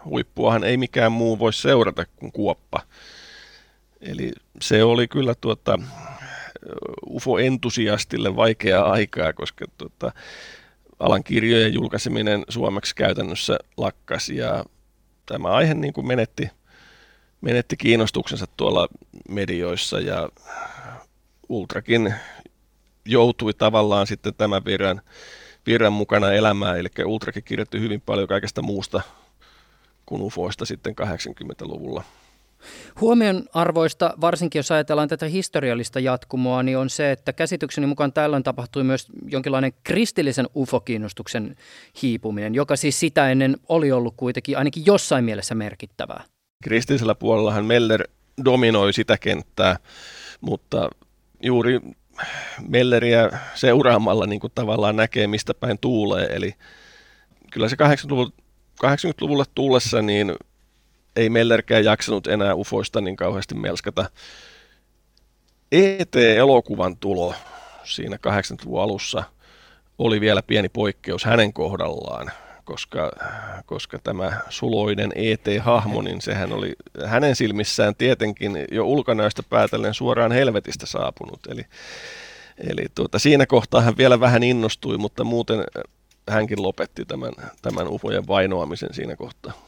[0.06, 2.82] huippuahan ei mikään muu voi seurata kuin kuoppa.
[4.02, 5.80] Eli se oli kyllä tuota,
[7.08, 10.12] UFO-entusiastille vaikeaa aikaa, koska tuota,
[11.00, 14.66] alan kirjojen julkaiseminen suomeksi käytännössä lakkasi ja
[15.26, 16.50] tämä aihe niin kuin menetti,
[17.42, 18.88] menetti kiinnostuksensa tuolla
[19.30, 20.30] medioissa ja
[21.50, 22.14] Ultrakin
[23.06, 25.02] joutui tavallaan sitten tämän virran,
[25.66, 29.02] virran mukana elämään, eli Ultrakin kirjoitti hyvin paljon kaikesta muusta
[30.06, 32.04] kuin UFOista sitten 80-luvulla.
[33.02, 38.44] Huomion arvoista, varsinkin jos ajatellaan tätä historiallista jatkumoa, niin on se, että käsitykseni mukaan tällöin
[38.44, 41.56] tapahtui myös jonkinlainen kristillisen ufokiinnostuksen
[42.02, 46.24] hiipuminen, joka siis sitä ennen oli ollut kuitenkin ainakin jossain mielessä merkittävää.
[46.64, 48.08] Kristillisellä puolellahan Meller
[48.46, 49.78] dominoi sitä kenttää,
[50.42, 50.90] mutta
[51.44, 51.80] juuri
[52.68, 56.26] Melleriä seuraamalla niin kuin tavallaan näkee, mistä päin tuulee.
[56.26, 56.54] Eli
[57.52, 58.32] kyllä se 80-luvulle,
[58.86, 60.34] 80-luvulle tullessa niin
[61.18, 64.10] ei Mellerkään jaksanut enää ufoista niin kauheasti melskata.
[65.72, 67.34] ET-elokuvan tulo
[67.84, 69.24] siinä 80-luvun alussa
[69.98, 72.32] oli vielä pieni poikkeus hänen kohdallaan,
[72.64, 73.12] koska,
[73.66, 76.74] koska tämä suloinen ET-hahmo, niin sehän oli
[77.06, 81.40] hänen silmissään tietenkin jo ulkonäöstä päätellen suoraan helvetistä saapunut.
[81.50, 81.66] Eli,
[82.70, 85.64] eli tuota, siinä kohtaa hän vielä vähän innostui, mutta muuten
[86.30, 89.67] hänkin lopetti tämän, tämän ufojen vainoamisen siinä kohtaa.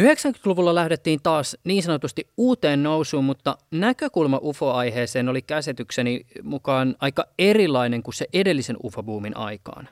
[0.00, 8.02] 90-luvulla lähdettiin taas niin sanotusti uuteen nousuun, mutta näkökulma UFO-aiheeseen oli käsitykseni mukaan aika erilainen
[8.02, 9.88] kuin se edellisen UFO-boomin aikaan.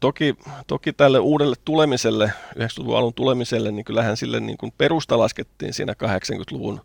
[0.00, 0.34] Toki,
[0.66, 5.92] toki tälle uudelle tulemiselle, 90-luvun alun tulemiselle, niin kyllähän sille niin kuin perusta laskettiin siinä
[5.92, 6.80] 80-luvun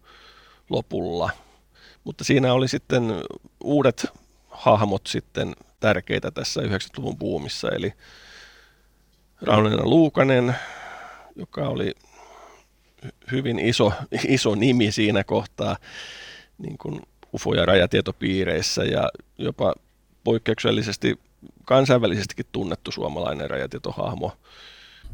[0.69, 1.29] lopulla.
[2.03, 3.03] Mutta siinä oli sitten
[3.63, 4.07] uudet
[4.49, 7.93] hahmot sitten tärkeitä tässä 90-luvun buumissa, eli
[9.41, 10.55] Raunena Luukanen,
[11.41, 11.95] joka oli
[13.31, 13.91] hyvin iso,
[14.27, 15.77] iso nimi siinä kohtaa
[16.57, 17.01] niin kuin
[17.35, 19.73] UFO- ja rajatietopiireissä ja jopa
[20.23, 21.19] poikkeuksellisesti
[21.65, 24.31] kansainvälisestikin tunnettu suomalainen rajatietohahmo.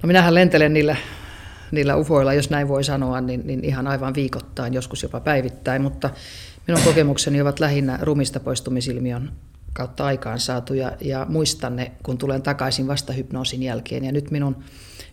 [0.04, 0.96] No minähän lentelen niillä,
[1.72, 6.10] niillä ufoilla, jos näin voi sanoa, niin, niin ihan aivan viikoittain, joskus jopa päivittäin, mutta
[6.68, 9.32] minun kokemukseni ovat lähinnä rumista poistumisilmiön
[9.74, 14.06] kautta aikaan saatu ja, ja muistan ne, kun tulen takaisin vasta hypnoosin jälkeen.
[14.06, 14.64] Ja nyt minun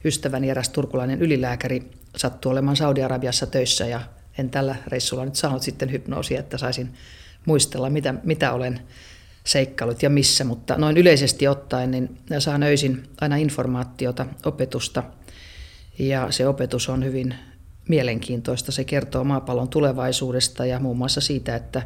[0.04, 4.00] ystäväni eräs turkulainen ylilääkäri sattuu olemaan Saudi-Arabiassa töissä ja
[4.38, 6.94] en tällä reissulla nyt saanut sitten hypnoosia, että saisin
[7.46, 8.80] muistella, mitä, mitä olen
[9.44, 15.02] seikkailut ja missä, mutta noin yleisesti ottaen niin saan öisin aina informaatiota, opetusta
[15.98, 17.34] ja se opetus on hyvin
[17.88, 18.72] mielenkiintoista.
[18.72, 21.82] Se kertoo maapallon tulevaisuudesta ja muun muassa siitä, että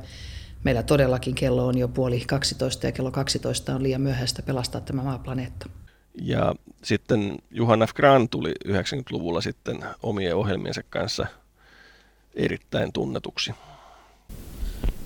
[0.64, 5.02] meillä todellakin kello on jo puoli 12 ja kello 12 on liian myöhäistä pelastaa tämä
[5.02, 5.68] maaplaneetta.
[6.22, 7.94] Ja sitten Juhan F.
[7.94, 11.26] Grant tuli 90-luvulla sitten omien ohjelmiensa kanssa
[12.34, 13.52] erittäin tunnetuksi.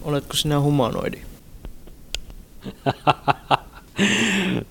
[0.02, 1.18] Oletko sinä humanoidi?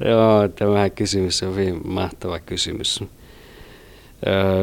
[0.10, 3.04] Joo, tämä kysymys on hyvin mahtava kysymys.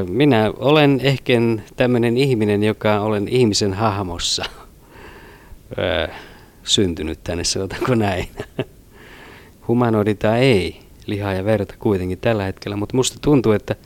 [0.09, 1.33] Minä olen ehkä
[1.77, 4.45] tämmöinen ihminen, joka olen ihmisen hahmossa
[6.63, 8.29] syntynyt tänne, sanotaanko näin.
[9.69, 13.77] Humanoidi tai ei, lihaa ja verta kuitenkin tällä hetkellä, mutta musta tuntuu, että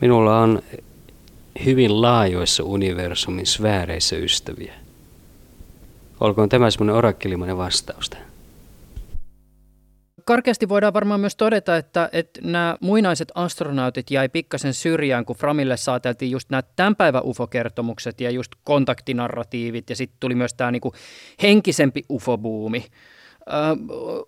[0.00, 0.62] minulla on
[1.64, 4.74] hyvin laajoissa universumin sfääreissä ystäviä.
[6.20, 8.26] Olkoon tämä semmoinen orakkelimainen vastaus tähän
[10.26, 15.76] karkeasti voidaan varmaan myös todeta, että, että nämä muinaiset astronautit jäi pikkasen syrjään, kun Framille
[15.76, 20.92] saateltiin just nämä tämän päivän UFO-kertomukset ja just kontaktinarratiivit ja sitten tuli myös tämä niinku
[21.42, 22.84] henkisempi UFO-buumi.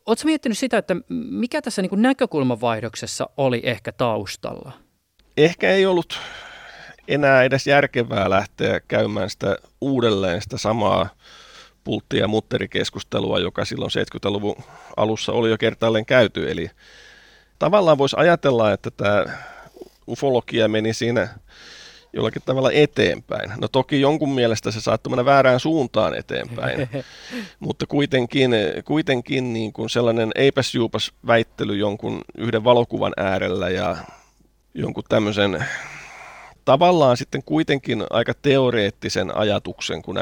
[0.07, 0.97] Oletko miettinyt sitä, että
[1.31, 4.73] mikä tässä niinku näkökulmavaihdoksessa oli ehkä taustalla?
[5.37, 6.19] Ehkä ei ollut
[7.09, 11.09] enää edes järkevää lähteä käymään sitä uudelleen sitä samaa
[11.85, 14.57] pultti- ja mutterikeskustelua, joka silloin 70-luvun
[14.97, 16.51] alussa oli jo kertaalleen käyty.
[16.51, 16.71] Eli
[17.59, 19.25] tavallaan voisi ajatella, että tämä
[20.09, 21.29] ufologia meni siinä
[22.13, 23.53] jollakin tavalla eteenpäin.
[23.61, 26.89] No toki jonkun mielestä se saattoi mennä väärään suuntaan eteenpäin,
[27.61, 28.51] mutta kuitenkin,
[28.85, 33.97] kuitenkin niin kuin sellainen eipäs juupas väittely jonkun yhden valokuvan äärellä ja
[34.75, 35.65] jonkun tämmöisen
[36.65, 40.19] tavallaan sitten kuitenkin aika teoreettisen ajatuksen, kun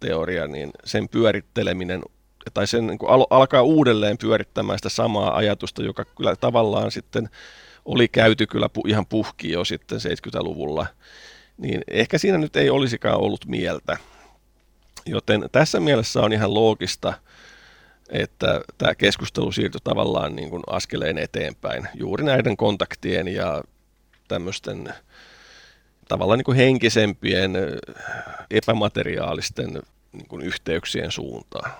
[0.00, 2.02] teoria, niin sen pyöritteleminen
[2.54, 7.28] tai sen niin al- alkaa uudelleen pyörittämään sitä samaa ajatusta, joka kyllä tavallaan sitten
[7.84, 10.86] oli käyty kyllä pu- ihan puhki jo sitten 70-luvulla,
[11.58, 13.96] niin ehkä siinä nyt ei olisikaan ollut mieltä.
[15.06, 17.12] Joten tässä mielessä on ihan loogista,
[18.08, 23.62] että tämä keskustelu siirtyi tavallaan niin kuin askeleen eteenpäin juuri näiden kontaktien ja
[24.28, 24.94] tämmöisten
[26.08, 27.52] tavallaan niin kuin henkisempien,
[28.50, 29.82] epämateriaalisten
[30.12, 31.70] niin kuin yhteyksien suuntaan.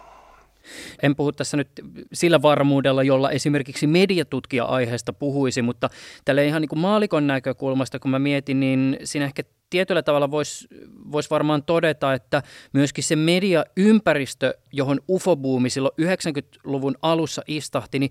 [1.03, 1.69] En puhu tässä nyt
[2.13, 5.91] sillä varmuudella, jolla esimerkiksi mediatutkija aiheesta puhuisi, mutta
[6.25, 10.69] tälle ihan niin kuin maalikon näkökulmasta, kun mä mietin, niin siinä ehkä tietyllä tavalla voisi
[11.13, 12.43] vois varmaan todeta, että
[12.73, 18.11] myöskin se mediaympäristö, johon ufobuumi silloin 90-luvun alussa istahti, niin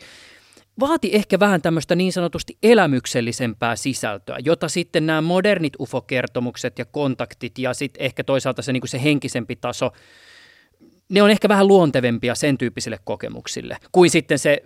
[0.80, 7.58] vaati ehkä vähän tämmöistä niin sanotusti elämyksellisempää sisältöä, jota sitten nämä modernit UFO-kertomukset ja kontaktit
[7.58, 9.92] ja sitten ehkä toisaalta se, niin se henkisempi taso,
[11.14, 14.64] ne on ehkä vähän luontevempia sen tyyppisille kokemuksille kuin sitten se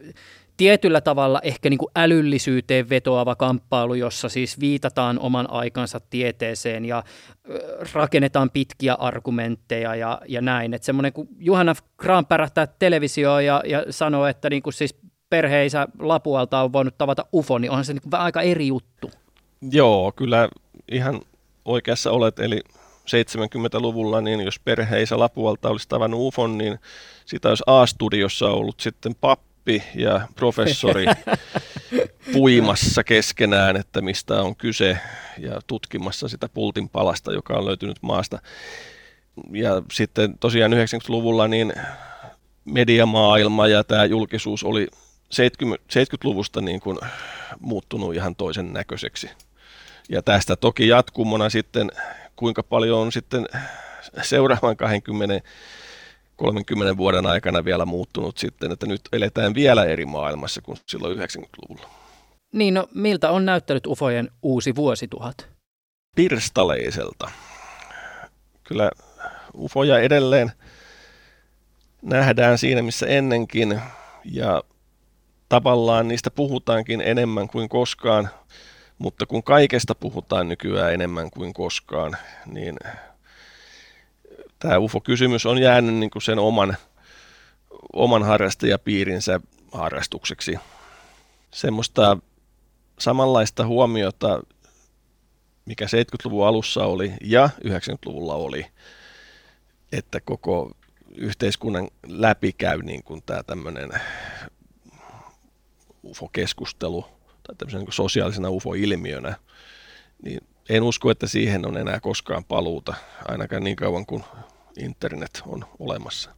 [0.58, 7.04] tietyllä tavalla ehkä niin kuin älyllisyyteen vetoava kamppailu, jossa siis viitataan oman aikansa tieteeseen ja
[7.94, 10.74] rakennetaan pitkiä argumentteja ja, ja näin.
[10.74, 14.96] Että semmoinen, kun Juhana Graan pärähtää televisioon ja, ja sanoo, että niin kuin siis
[15.30, 19.12] perheisä Lapualta on voinut tavata UFO, niin onhan se niin aika eri juttu.
[19.72, 20.50] Joo, kyllä
[20.92, 21.22] ihan
[21.66, 22.62] oikeassa olet, eli
[23.08, 26.80] 70-luvulla, niin jos perheisä Lapualta olisi tavannut UFON, niin
[27.26, 29.48] sitä olisi A-studiossa ollut sitten pappi,
[29.96, 31.06] ja professori
[32.34, 34.98] puimassa keskenään, että mistä on kyse
[35.38, 38.40] ja tutkimassa sitä pultin palasta, joka on löytynyt maasta.
[39.52, 41.74] Ja sitten tosiaan 90-luvulla niin
[42.66, 44.88] mediamaailma ja tämä julkisuus oli
[45.34, 46.98] 70-luvusta niin kuin
[47.60, 49.30] muuttunut ihan toisen näköiseksi.
[50.10, 51.92] Ja tästä toki jatkumona sitten,
[52.38, 53.46] kuinka paljon on sitten
[54.22, 55.42] seuraavan 20
[56.38, 61.90] 30 vuoden aikana vielä muuttunut sitten, että nyt eletään vielä eri maailmassa kuin silloin 90-luvulla.
[62.54, 65.48] Niin, no miltä on näyttänyt ufojen uusi vuosituhat?
[66.16, 67.32] Pirstaleiselta.
[68.64, 68.92] Kyllä
[69.58, 70.52] ufoja edelleen
[72.02, 73.82] nähdään siinä, missä ennenkin,
[74.26, 74.64] ja
[75.50, 78.30] tavallaan niistä puhutaankin enemmän kuin koskaan,
[78.98, 82.78] mutta kun kaikesta puhutaan nykyään enemmän kuin koskaan, niin
[84.60, 86.78] tämä UFO-kysymys on jäänyt niin kuin sen oman,
[87.94, 89.40] oman harrastajapiirinsä
[89.72, 90.60] harrastukseksi.
[91.52, 92.18] Semmoista
[93.00, 94.44] samanlaista huomiota,
[95.66, 98.66] mikä 70-luvun alussa oli ja 90-luvulla oli,
[99.92, 100.72] että koko
[101.16, 103.90] yhteiskunnan läpi käy niin kuin tämä tämmöinen
[106.04, 107.17] UFO-keskustelu
[107.48, 109.36] tai tämmöisenä niin sosiaalisena UFO-ilmiönä,
[110.24, 110.40] niin
[110.70, 112.94] en usko, että siihen on enää koskaan paluuta,
[113.28, 114.24] ainakaan niin kauan kuin
[114.80, 116.36] internet on olemassa.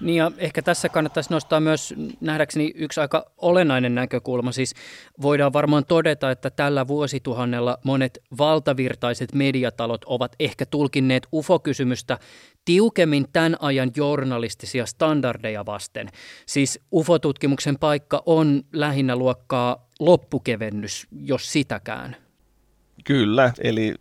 [0.00, 4.52] Niin ja ehkä tässä kannattaisi nostaa myös nähdäkseni yksi aika olennainen näkökulma.
[4.52, 4.74] Siis
[5.22, 12.18] voidaan varmaan todeta, että tällä vuosituhannella monet valtavirtaiset mediatalot ovat ehkä tulkinneet UFO-kysymystä
[12.64, 16.08] tiukemmin tämän ajan journalistisia standardeja vasten.
[16.46, 22.16] Siis UFO-tutkimuksen paikka on lähinnä luokkaa loppukevennys, jos sitäkään.
[23.04, 23.94] Kyllä, eli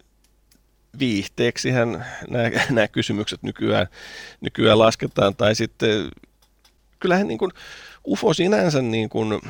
[1.00, 3.88] viihteeksihän nämä, nämä kysymykset nykyään,
[4.42, 6.12] nykyään lasketaan, tai sitten
[7.00, 7.52] kyllähän niin kuin
[8.08, 9.42] UFO sinänsä niin kuin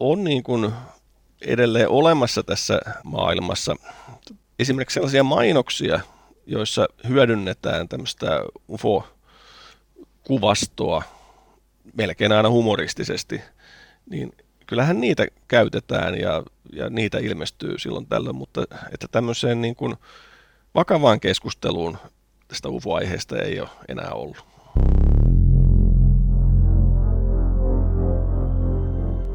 [0.00, 0.72] on niin kuin
[1.40, 3.76] edelleen olemassa tässä maailmassa.
[4.58, 6.00] Esimerkiksi sellaisia mainoksia,
[6.46, 8.26] joissa hyödynnetään tämmöistä
[8.70, 11.02] UFO-kuvastoa
[11.94, 13.42] melkein aina humoristisesti,
[14.10, 14.32] niin
[14.66, 16.42] kyllähän niitä käytetään ja,
[16.72, 18.62] ja niitä ilmestyy silloin tällöin, mutta
[18.92, 19.94] että tämmöiseen niin kuin
[20.74, 21.98] vakavaan keskusteluun
[22.48, 24.44] tästä UFO-aiheesta ei ole enää ollut.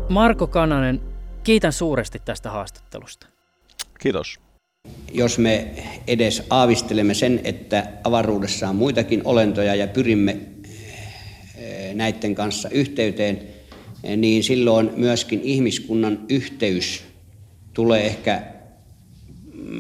[0.10, 1.02] Marko Kananen,
[1.44, 3.28] kiitän suuresti tästä haastattelusta.
[4.00, 4.40] Kiitos.
[5.12, 5.68] Jos me
[6.08, 10.38] edes aavistelemme sen, että avaruudessa on muitakin olentoja ja pyrimme
[11.58, 13.59] eh, näiden kanssa yhteyteen,
[14.18, 17.04] niin silloin myöskin ihmiskunnan yhteys
[17.74, 18.44] tulee ehkä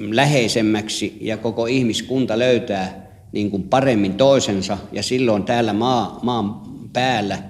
[0.09, 6.61] läheisemmäksi ja koko ihmiskunta löytää niin kuin paremmin toisensa ja silloin täällä maa, maan
[6.93, 7.43] päällä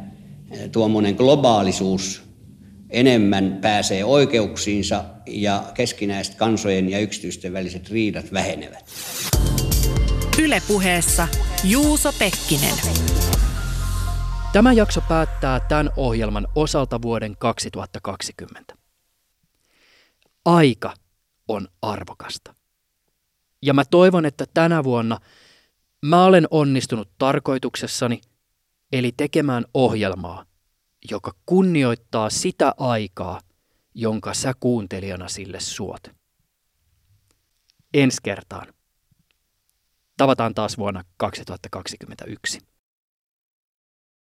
[0.51, 2.22] eh, tuommoinen globaalisuus
[2.89, 8.86] enemmän pääsee oikeuksiinsa ja keskinäiset kansojen ja yksityisten väliset riidat vähenevät.
[10.41, 11.28] Ylepuheessa
[11.63, 12.76] Juuso Pekkinen.
[14.54, 18.76] Tämä jakso päättää tämän ohjelman osalta vuoden 2020.
[20.45, 20.93] Aika
[21.47, 22.56] on arvokasta.
[23.62, 25.20] Ja mä toivon, että tänä vuonna
[26.06, 28.22] mä olen onnistunut tarkoituksessani,
[28.91, 30.45] eli tekemään ohjelmaa,
[31.12, 33.41] joka kunnioittaa sitä aikaa,
[33.93, 36.08] jonka sä kuuntelijana sille suot.
[37.93, 38.74] Ensi kertaan.
[40.18, 42.60] Tavataan taas vuonna 2021.